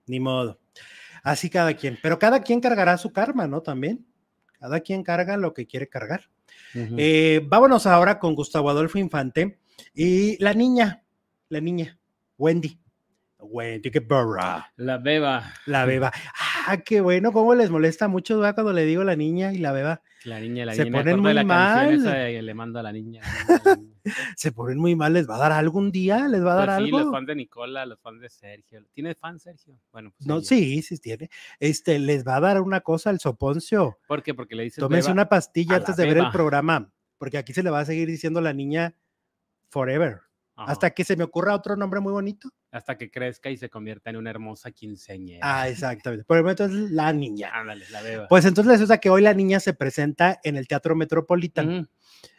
[0.08, 0.60] Ni modo.
[1.22, 1.98] Así cada quien.
[2.02, 3.62] Pero cada quien cargará su karma, ¿no?
[3.62, 4.06] También.
[4.60, 6.28] Cada quien carga lo que quiere cargar.
[6.74, 9.58] Eh, vámonos ahora con Gustavo Adolfo Infante
[9.94, 11.02] y la niña,
[11.48, 11.98] la niña,
[12.36, 12.81] Wendy.
[13.44, 15.52] Wendy, qué barra, La beba.
[15.66, 16.12] la beba.
[16.68, 18.54] Ah, qué bueno, cómo les molesta mucho ¿verdad?
[18.54, 20.00] cuando le digo la niña y la beba.
[20.24, 20.98] La niña, la Se niña.
[20.98, 22.02] ponen muy la mal.
[22.04, 23.20] de le mando a la niña.
[23.48, 23.78] la.
[24.36, 26.28] Se ponen muy mal, ¿les va a dar algún día?
[26.28, 27.12] ¿Les va a dar Pues sí, los algo?
[27.12, 28.84] fans de Nicola, los fans de Sergio.
[28.92, 29.76] ¿Tiene fan Sergio?
[29.90, 31.28] Bueno, pues No, sí, sí tiene.
[31.58, 33.98] Este, les va a dar una cosa al soponcio.
[34.06, 34.34] ¿Por qué?
[34.34, 35.12] Porque le dices Tómense beba.
[35.14, 38.40] una pastilla antes de ver el programa, porque aquí se le va a seguir diciendo
[38.40, 38.94] la niña
[39.68, 40.20] forever.
[40.56, 42.48] hasta que se me ocurra otro nombre muy bonito.
[42.72, 45.40] Hasta que crezca y se convierta en una hermosa quinceañera.
[45.42, 46.24] Ah, exactamente.
[46.24, 47.50] Por el momento es la niña.
[47.52, 48.26] Ándale, la veo.
[48.28, 51.68] Pues entonces resulta que hoy la niña se presenta en el Teatro Metropolitan.
[51.68, 51.88] Ujú,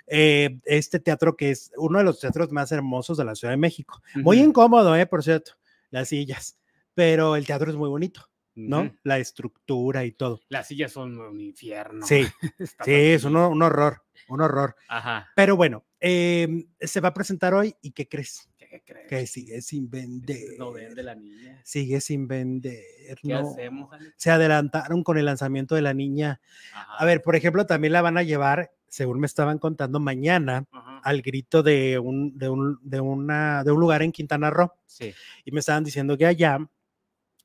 [0.08, 3.58] eh, este teatro que es uno de los teatros más hermosos de la Ciudad de
[3.58, 4.02] México.
[4.16, 5.54] Muy incómodo, eh, por cierto,
[5.92, 6.58] las sillas,
[6.94, 8.94] pero el teatro es muy bonito, ¿no?
[9.04, 10.42] La estructura y todo.
[10.50, 12.06] Las sillas son un infierno.
[12.06, 12.26] Sí,
[12.86, 14.76] sí, es un, un horror, un horror.
[14.90, 15.30] Ajá.
[15.36, 18.50] Pero bueno, em, se va a presentar hoy y ¿qué crees?
[18.74, 19.08] ¿Qué crees?
[19.08, 20.58] Que sigue sin vender.
[20.58, 21.62] No vende la niña.
[21.64, 22.82] Sigue sin vender.
[23.22, 23.52] ¿Qué no.
[23.52, 24.16] hacemos, Alex?
[24.18, 26.42] Se adelantaron con el lanzamiento de la niña.
[26.74, 30.66] Ajá, A ver, por ejemplo, también la van a llevar, según me estaban contando, mañana
[30.72, 31.02] ajá.
[31.04, 34.74] al grito de un, de un, de una, de un lugar en Quintana Roo.
[34.88, 35.14] Sí.
[35.46, 36.58] Y me estaban diciendo que allá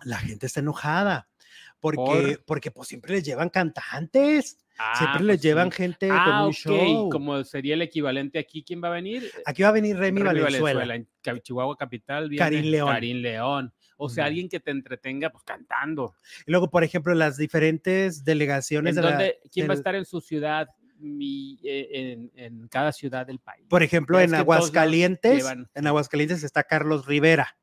[0.04, 1.27] la gente está enojada.
[1.80, 1.96] Porque,
[2.36, 2.44] ¿Por?
[2.44, 4.58] porque pues siempre les llevan cantantes,
[4.96, 5.76] siempre Ah, les pues llevan sí.
[5.76, 7.10] gente Ah, con un ok, show.
[7.10, 9.30] Como sería el equivalente aquí, ¿quién va a venir?
[9.46, 10.94] Aquí va a venir Remy, Remy Valenzuela.
[10.94, 12.88] En Ca- Chihuahua Capital viene Karin León.
[12.90, 13.72] Karin León.
[13.96, 16.14] O sea, alguien que te entretenga pues cantando.
[16.46, 19.80] Y luego, por ejemplo, las diferentes delegaciones ¿En de la- dónde- ¿Quién va a del-
[19.80, 20.68] estar en su ciudad?
[21.00, 23.64] Mi- eh, en, en cada ciudad del país.
[23.68, 27.56] Por ejemplo, en en Aguascalientes, llevan- en Aguascalientes está Carlos Rivera,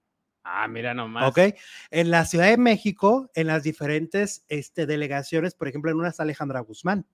[0.48, 1.28] Ah, mira nomás.
[1.28, 1.56] ¿ok?
[1.90, 6.22] En la Ciudad de México, en las diferentes este, delegaciones, por ejemplo, en una está
[6.22, 7.06] Alejandra Guzmán.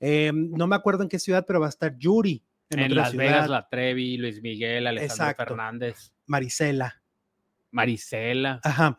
[0.00, 2.42] Eh, no me acuerdo en qué ciudad, pero va a estar Yuri.
[2.70, 5.44] En, En, otra Las ciudad, Vegas, La Trevi, Luis Miguel, Alejandro Exacto.
[5.44, 7.00] Fernández, Marisela.
[7.70, 8.60] Marisela.
[8.64, 8.98] Ajá.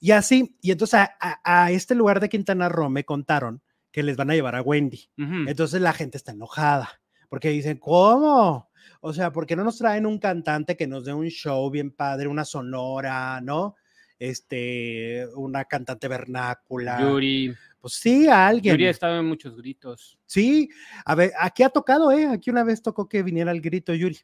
[0.00, 4.02] Y así, y entonces a, a- a este lugar de Quintana Roo me contaron que
[4.02, 5.08] les van a llevar a Wendy.
[5.16, 8.70] Entonces la gente está enojada porque dicen, ¿cómo?
[9.00, 11.90] O sea, ¿por qué no nos traen un cantante que nos dé un show bien
[11.90, 13.76] padre, una sonora, ¿no?
[14.18, 17.00] Este, una cantante vernácula.
[17.00, 17.54] Yuri.
[17.80, 18.74] Pues sí, a alguien.
[18.74, 20.18] Yuri ha estado en muchos gritos.
[20.26, 20.68] Sí,
[21.04, 22.26] a ver, aquí ha tocado, ¿eh?
[22.26, 24.18] Aquí una vez tocó que viniera el grito Yuri.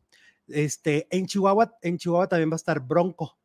[0.49, 3.39] Este, en Chihuahua, en Chihuahua también va a estar Bronco.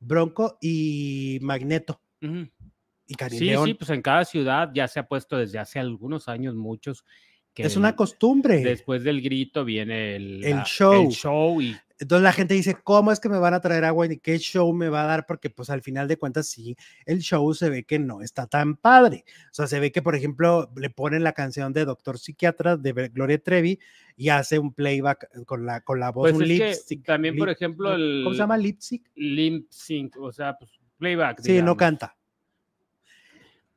[0.00, 5.36] Bronco y Magneto y Karin Sí, sí, pues en cada ciudad ya se ha puesto
[5.36, 7.04] desde hace algunos años, muchos.
[7.62, 8.58] Que es una costumbre.
[8.62, 11.06] Después del grito viene el, El la- show.
[11.06, 14.06] El show y Entonces la gente dice, ¿cómo es que me van a traer agua
[14.06, 15.26] y qué show me va a dar?
[15.26, 18.76] Porque pues al final de cuentas sí, el show se ve que no está tan
[18.76, 19.24] padre.
[19.50, 22.92] O sea, se ve que, por ejemplo, le ponen la canción de Doctor Psiquiatra de
[23.08, 23.80] Gloria Trevi
[24.16, 27.48] y hace un playback con la, con la voz, pues un lip sync, también, por
[27.48, 28.56] ejemplo, el ¿Cómo se llama?
[28.56, 29.02] Lip sync.
[29.16, 31.40] lip sync, o sea, pues playback.
[31.40, 32.17] Sí, no canta.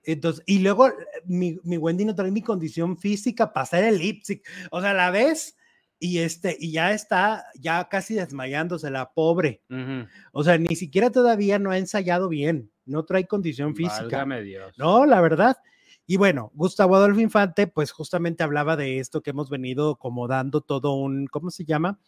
[0.03, 0.93] Entonces, y luego eh,
[1.25, 4.41] mi, mi Wendy no trae mi condición física para hacer el sync.
[4.71, 5.57] O sea, la ves
[5.99, 9.61] y este, y ya está, ya casi desmayándose la pobre.
[10.31, 14.01] O sea, ni siquiera todavía no ha ensayado bien, no trae condición física.
[14.01, 14.73] Válgame Dios.
[14.79, 15.57] No, la verdad.
[16.07, 20.61] Y bueno, Gustavo Adolfo Infante, pues justamente hablaba de esto que hemos venido como dando
[20.61, 21.99] todo un, ¿cómo se llama?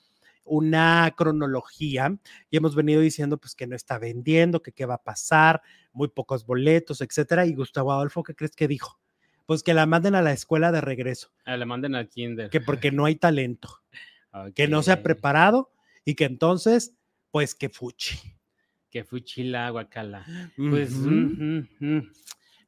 [0.46, 2.18] Una cronología
[2.50, 5.62] y hemos venido diciendo pues que no está vendiendo, que qué va a pasar,
[5.94, 7.46] muy pocos boletos, etcétera.
[7.46, 9.00] Y Gustavo Adolfo, ¿qué crees que dijo?
[9.46, 12.50] Pues que la manden a la escuela de regreso, Ah, le manden al kinder.
[12.50, 13.82] que porque no hay talento,
[14.56, 15.72] que no se ha preparado
[16.06, 16.96] y que entonces,
[17.32, 18.18] pues que fuchi.
[18.90, 20.26] Que fuchila, guacala.
[20.56, 20.92] Pues.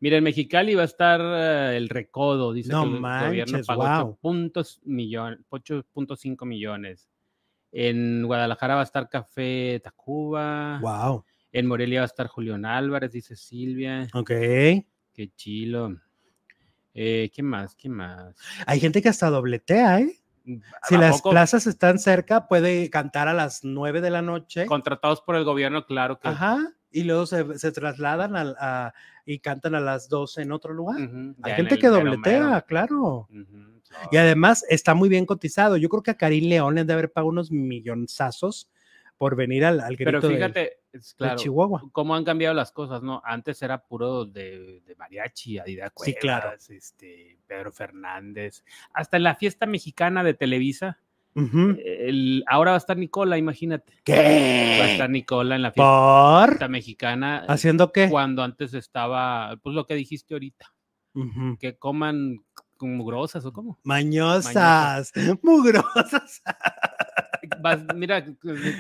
[0.02, 3.66] Mira, en Mexicali va a estar eh, el recodo, dice No que el gobierno manches,
[3.68, 4.08] pagó guau.
[4.10, 7.10] 8 puntos millon- 8.5 millones.
[7.78, 10.80] En Guadalajara va a estar Café Tacuba.
[10.82, 11.26] Wow.
[11.52, 14.08] En Morelia va a estar Julián Álvarez, dice Silvia.
[14.14, 14.30] Ok.
[14.30, 15.94] Qué chilo.
[16.94, 17.76] Eh, ¿Qué más?
[17.76, 18.34] ¿Qué más?
[18.66, 20.18] Hay gente que hasta dobletea, ¿eh?
[20.88, 24.66] Si ¿A las poco plazas están cerca, puede cantar a las 9 de la noche.
[24.68, 26.30] Contratados por el gobierno, claro que.
[26.30, 26.72] Ajá.
[26.92, 28.94] Y luego se, se trasladan a-
[29.26, 31.02] y cantan a las 12 en otro lugar.
[31.02, 32.64] Ujú, Hay ya gente que dobletea, mero.
[32.66, 33.28] claro.
[34.12, 35.78] Y además está muy bien cotizado.
[35.78, 38.70] Yo creo que a Karim León le han de haber pagado unos millonzazos
[39.18, 40.60] por venir al, al grito Pero de- fíjate,
[40.92, 41.84] de, claro, Chihuahua.
[41.94, 43.22] cómo han cambiado las cosas, ¿no?
[43.24, 46.50] Antes era puro de, de mariachi, Adida Sí, Cuevas, claro.
[46.70, 48.64] este, Pedro Fernández,
[48.94, 51.00] hasta en la fiesta mexicana de Televisa,
[51.36, 53.92] el, ahora va a estar Nicola, imagínate.
[53.94, 54.92] Va a ¿Qué?
[54.94, 56.70] estar Nicola en la fiesta ¿Por?
[56.70, 58.10] mexicana, ¿Haciendo qué?
[58.10, 60.74] cuando antes estaba, pues lo que dijiste ahorita,
[61.60, 62.44] que coman
[62.78, 63.80] como grosas o cómo.
[63.84, 65.12] Mañosas,
[65.44, 66.42] mugrosas.
[67.62, 68.26] Vas- mira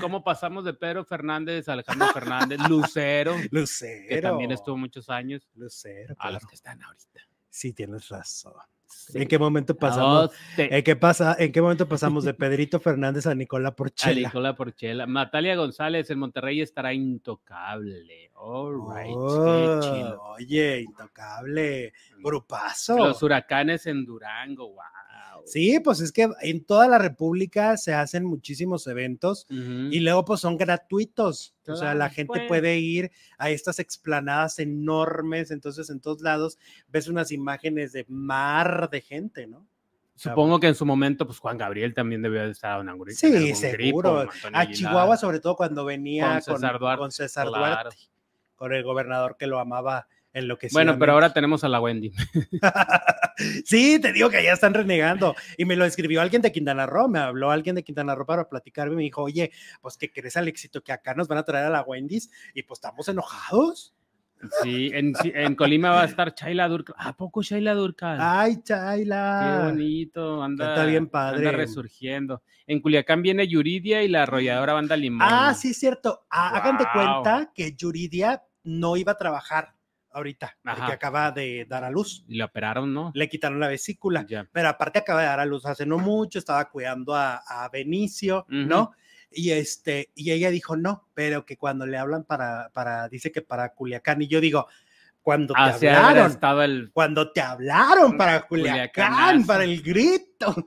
[0.01, 4.05] cómo pasamos de Pedro Fernández a Alejandro Fernández, Lucero, Lucero.
[4.09, 7.21] que también estuvo muchos años, Lucero, a los que están ahorita.
[7.49, 8.53] Sí, tienes razón.
[8.95, 9.21] Sí.
[9.21, 10.23] ¿En qué momento pasamos?
[10.31, 13.75] No, te- ¿En qué, pasa, ¿En qué momento pasamos de Pedrito Fernández a Nicola a
[13.75, 14.27] Porchela?
[14.29, 15.05] Nicola Porchela.
[15.05, 18.31] Natalia González en Monterrey estará intocable.
[18.35, 19.07] All right.
[19.07, 21.93] qué Oh, oye, intocable.
[22.19, 22.97] Grupazo.
[22.97, 24.81] Los huracanes en Durango, wow.
[25.45, 30.41] Sí, pues es que en toda la República se hacen muchísimos eventos y luego pues
[30.41, 31.55] son gratuitos.
[31.67, 32.47] o sea, la gente pues.
[32.47, 38.89] puede ir a estas explanadas enormes, entonces en todos lados ves unas imágenes de mar
[38.89, 39.67] de gente, ¿no?
[40.15, 43.53] Supongo que en su momento, pues Juan Gabriel también debió de estar en algún Sí,
[43.53, 44.27] seguro.
[44.53, 47.97] a Chihuahua, sobre todo cuando venía con César Duarte, con, César Duarte,
[48.55, 51.79] con el gobernador que lo amaba en lo que Bueno, pero ahora tenemos a la
[51.79, 52.11] Wendy.
[53.65, 55.33] sí, te digo que ya están renegando.
[55.57, 58.49] Y me lo escribió alguien de Quintana Roo, me habló alguien de Quintana Roo para
[58.49, 61.43] platicarme y me dijo, oye, pues que crees al éxito que acá nos van a
[61.43, 63.95] traer a la Wendy's y pues estamos enojados.
[64.61, 66.95] Sí, en, Colima va a estar Chayla Durcal.
[66.99, 68.17] ¿A poco Chayla Durcal?
[68.19, 69.61] Ay, Chayla.
[69.63, 71.47] Qué bonito, anda, Está bien padre.
[71.47, 72.43] anda resurgiendo.
[72.67, 75.25] En Culiacán viene Yuridia y la arrolladora banda Limón.
[75.31, 76.25] Ah, sí, es cierto.
[76.29, 79.74] Ah, Hagan de cuenta que Yuridia no iba a trabajar
[80.15, 82.23] ahorita, porque acaba de dar a luz.
[82.27, 83.11] Y le operaron, ¿no?
[83.13, 84.25] Le quitaron la vesícula.
[84.51, 88.91] Pero aparte acaba de dar a luz hace no mucho, estaba cuidando a, Benicio, ¿no?
[89.31, 93.41] Y, este, y ella dijo no, pero que cuando le hablan para, para, dice que
[93.41, 94.67] para Culiacán, y yo digo,
[95.21, 96.91] cuando te hablaron, el...
[96.93, 100.55] cuando te hablaron para Culiacán, para el grito.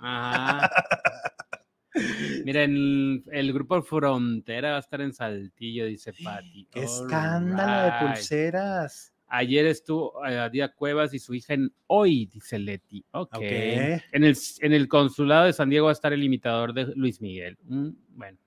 [2.45, 6.69] Miren, el grupo Frontera va a estar en Saltillo, dice Pati.
[6.71, 9.13] ¡Qué escándalo de pulseras!
[9.29, 13.05] Ayer estuvo a eh, Día Cuevas y su hija en hoy, dice Leti.
[13.13, 13.37] Ok.
[13.41, 17.21] En, el, en el consulado de San Diego va a estar el imitador de Luis
[17.21, 17.59] Miguel.
[17.65, 18.39] Mm, bueno.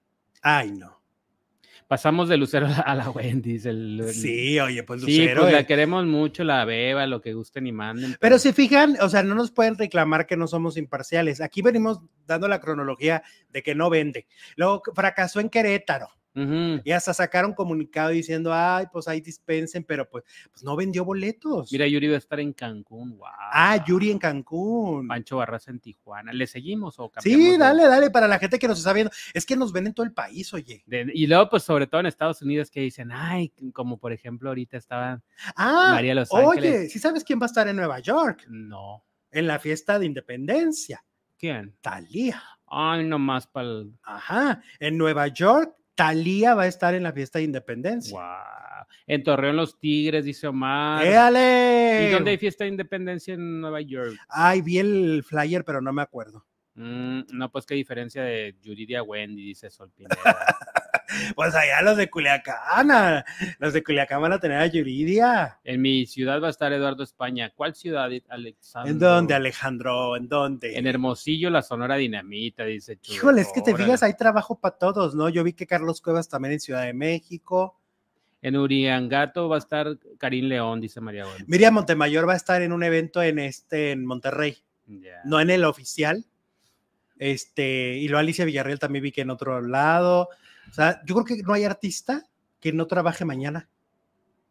[0.42, 1.00] Ay, no.
[1.88, 3.60] Pasamos de Lucero a la Wendy.
[3.66, 5.42] El, sí, oye, pues Lucero.
[5.42, 8.16] Sí, pues la queremos mucho, la beba, lo que gusten y manden.
[8.20, 8.40] Pero...
[8.40, 11.42] si fijan, o sea, no nos pueden reclamar que no somos imparciales.
[11.42, 14.26] Aquí venimos dando la cronología de que no vende.
[14.56, 16.08] Luego fracasó en Querétaro.
[16.34, 21.72] Y hasta sacaron comunicado diciendo, ay, pues ahí dispensen, pero pues, pues no vendió boletos.
[21.72, 23.28] Mira, Yuri va a estar en Cancún, wow.
[23.52, 25.08] Ah, Yuri en Cancún.
[25.08, 26.32] Pancho Barraza en Tijuana.
[26.32, 27.12] ¿Le seguimos o?
[27.20, 29.12] Sí, dale, dale, para la gente que nos está viendo.
[29.34, 30.84] Es que nos ven en todo el país, oye.
[30.88, 34.78] y luego, pues sobre todo en Estados Unidos que dicen, ay, como por ejemplo ahorita
[34.78, 35.22] estaba
[35.56, 36.76] ah, María Los Ángeles.
[36.76, 38.46] Oye, ¿sí sabes quién va a estar en Nueva York?
[38.50, 39.04] No.
[39.32, 41.04] En la fiesta de independencia.
[41.38, 41.76] ¿Quién?
[41.82, 42.42] Talía.
[42.68, 47.46] Ay, nomás para Ajá, en Nueva York Talía va a estar en la fiesta de
[47.46, 48.18] independencia.
[48.18, 48.86] Wow.
[49.08, 51.06] En Torreón Los Tigres, dice Omar.
[51.06, 52.08] ¡Éale!
[52.08, 54.16] ¿Y dónde hay fiesta de independencia en Nueva York?
[54.30, 56.46] Ay, vi el flyer, pero no me acuerdo.
[56.76, 60.46] Mm, no, pues qué diferencia de Yuridia Wendy, dice Sol Pineda.
[61.36, 63.24] pues allá los de Culiacán,
[63.60, 65.60] los de Culiacán van a tener a Yuridia.
[65.64, 67.52] En mi ciudad va a estar Eduardo España.
[67.56, 68.92] ¿Cuál ciudad, Alexandro?
[68.92, 70.16] ¿En dónde, Alejandro?
[70.16, 70.78] ¿En dónde?
[70.78, 73.16] En Hermosillo, la Sonora Dinamita, dice Chulo.
[73.16, 75.30] Híjole, es que te fijas, hay trabajo para todos, ¿no?
[75.30, 77.78] Yo vi que Carlos Cuevas también en Ciudad de México.
[78.42, 79.88] En Uriangato va a estar
[80.18, 84.06] Karim León, dice María Miriam Montemayor va a estar en un evento en este, en
[84.06, 84.58] Monterrey.
[85.24, 86.26] No en el oficial.
[87.18, 90.30] Este, y lo Alicia Villarreal también vi que en otro lado.
[90.72, 92.24] O sea, yo creo que no hay artista
[92.62, 93.70] que no trabaje mañana,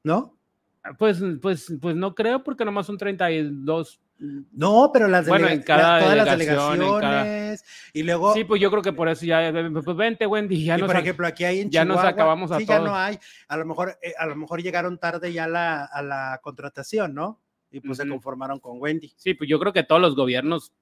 [0.04, 0.36] ¿no?
[0.82, 4.02] Ah, pues, pues, pues no creo, porque nomás son 32.
[4.52, 7.64] No, pero las bueno, en cada todas las delegaciones.
[7.94, 8.34] Y luego.
[8.34, 9.50] Sí, pues yo creo que por eso ya.
[9.82, 10.62] Pues vente, Wendy.
[10.62, 13.18] Ya y por ejemplo, aquí hay en Ya nos acabamos a Sí, ya no hay.
[13.48, 17.40] A lo mejor, eh, a lo mejor llegaron tarde ya la, a la contratación, ¿no?
[17.70, 19.14] Y pues se conformaron con Wendy.
[19.16, 20.74] Sí, pues yo creo que todos los gobiernos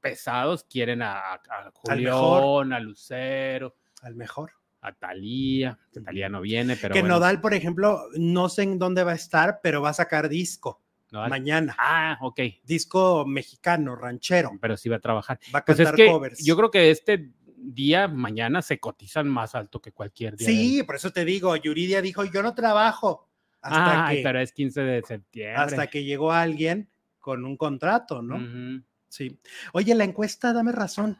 [0.00, 3.74] pesados quieren a, a Julián, a Lucero.
[4.00, 4.55] Al mejor
[4.88, 6.94] a Talía, que Talía no viene, pero.
[6.94, 10.28] Que Nodal, por ejemplo, no sé en dónde va a estar, pero va a sacar
[10.28, 10.82] disco.
[11.12, 11.74] Mañana.
[11.78, 12.40] Ah, ok.
[12.64, 14.50] Disco mexicano, ranchero.
[14.60, 15.38] Pero sí va a trabajar.
[15.54, 16.44] Va a pues cantar covers.
[16.44, 20.46] Yo creo que este día, mañana, se cotizan más alto que cualquier día.
[20.46, 23.28] Sí, por eso te digo, Yuridia dijo, yo no trabajo.
[23.62, 25.56] Hasta pero es 15 de septiembre.
[25.56, 28.82] Hasta que llegó alguien con un contrato, ¿no?
[29.08, 29.40] Sí.
[29.72, 31.16] Oye, la encuesta, dame razón.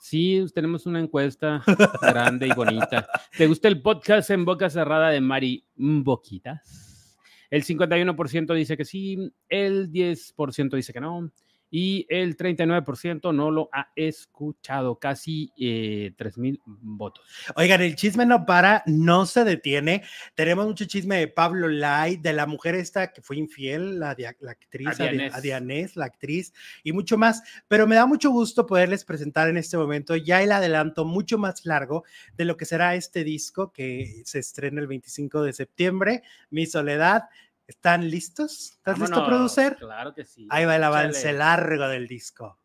[0.00, 1.62] Sí, tenemos una encuesta
[2.00, 3.06] grande y bonita.
[3.36, 7.18] ¿Te gusta el podcast en boca cerrada de Mari Boquitas?
[7.50, 11.30] El 51% dice que sí, el 10% dice que no,
[11.70, 17.24] y el 39% no lo ha escuchado, casi eh, 3.000 votos.
[17.56, 20.02] Oigan, el chisme no para, no se detiene.
[20.34, 24.50] Tenemos mucho chisme de Pablo Lai, de la mujer esta que fue infiel, la, la
[24.50, 25.00] actriz,
[25.32, 25.96] Adianés.
[25.96, 26.52] la actriz,
[26.82, 27.42] y mucho más.
[27.68, 31.64] Pero me da mucho gusto poderles presentar en este momento ya el adelanto mucho más
[31.64, 32.04] largo
[32.36, 37.24] de lo que será este disco que se estrena el 25 de septiembre, Mi Soledad.
[37.70, 38.72] ¿Están listos?
[38.78, 39.76] ¿Estás listo, producer?
[39.76, 40.48] Claro que sí.
[40.50, 42.58] Ahí va el avance largo del disco.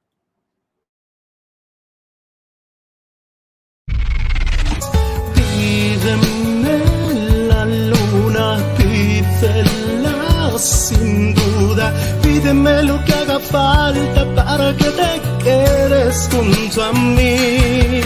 [5.35, 6.79] Pídeme
[7.47, 11.93] la luna, pídela sin duda,
[12.23, 18.01] pídeme lo que haga falta para para que te quedes junto a mí.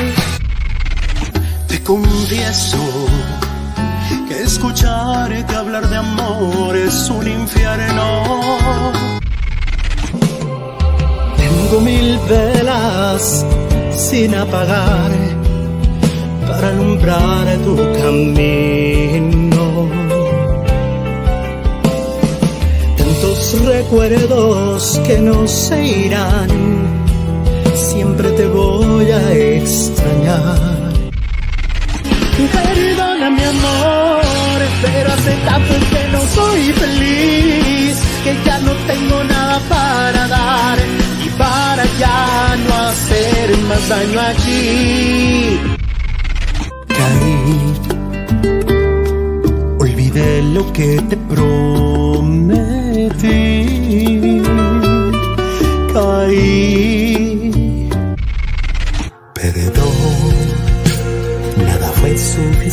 [1.66, 2.78] Te confieso
[4.30, 8.06] que escucharte hablar de amor es un infierno.
[11.36, 13.44] Tengo mil velas
[13.92, 15.12] sin apagar
[16.48, 19.90] para alumbrar tu camino.
[22.98, 26.50] Tantos recuerdos que no se irán,
[27.74, 30.89] siempre te voy a extrañar.
[32.48, 39.60] Perdona mi amor, pero hace tanto que no soy feliz, que ya no tengo nada
[39.68, 40.78] para dar
[41.26, 45.60] y para ya no hacer más daño aquí.
[46.98, 47.38] Caí,
[49.80, 52.80] olvidé lo que te prometí.
[55.94, 56.89] Caí,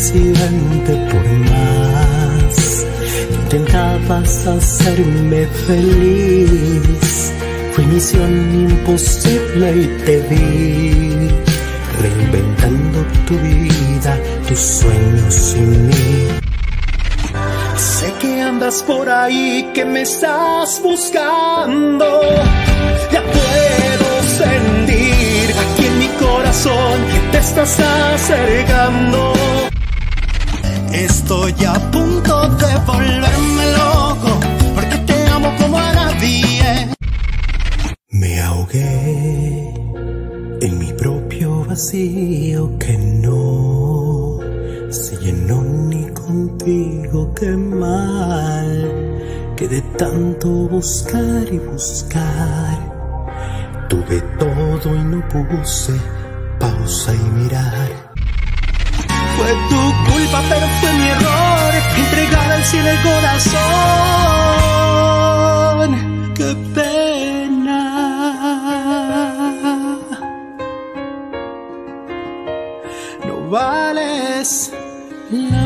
[0.06, 2.86] suficiente por más.
[3.42, 7.32] Intentabas hacerme feliz.
[7.72, 11.28] Fue misión imposible y te vi
[12.00, 16.28] reinventando tu vida, tus sueños sin mí.
[17.76, 22.06] Sé que andas por ahí, que me estás buscando.
[23.12, 29.65] Ya puedo sentir aquí en mi corazón que te estás acercando.
[30.96, 34.40] Estoy a punto de volverme loco,
[34.74, 36.88] porque te amo como a nadie.
[38.08, 39.74] Me ahogué
[40.62, 44.38] en mi propio vacío que no
[44.90, 52.96] se llenó ni contigo, qué mal que de tanto buscar y buscar
[53.88, 55.92] tuve todo y no puse
[56.58, 58.05] pausa y mirar.
[59.36, 63.52] Fue tu culpa, pero fue mi error entregar al cielo el corazón.
[66.34, 67.80] Qué pena.
[73.26, 74.72] No vales
[75.30, 75.65] la.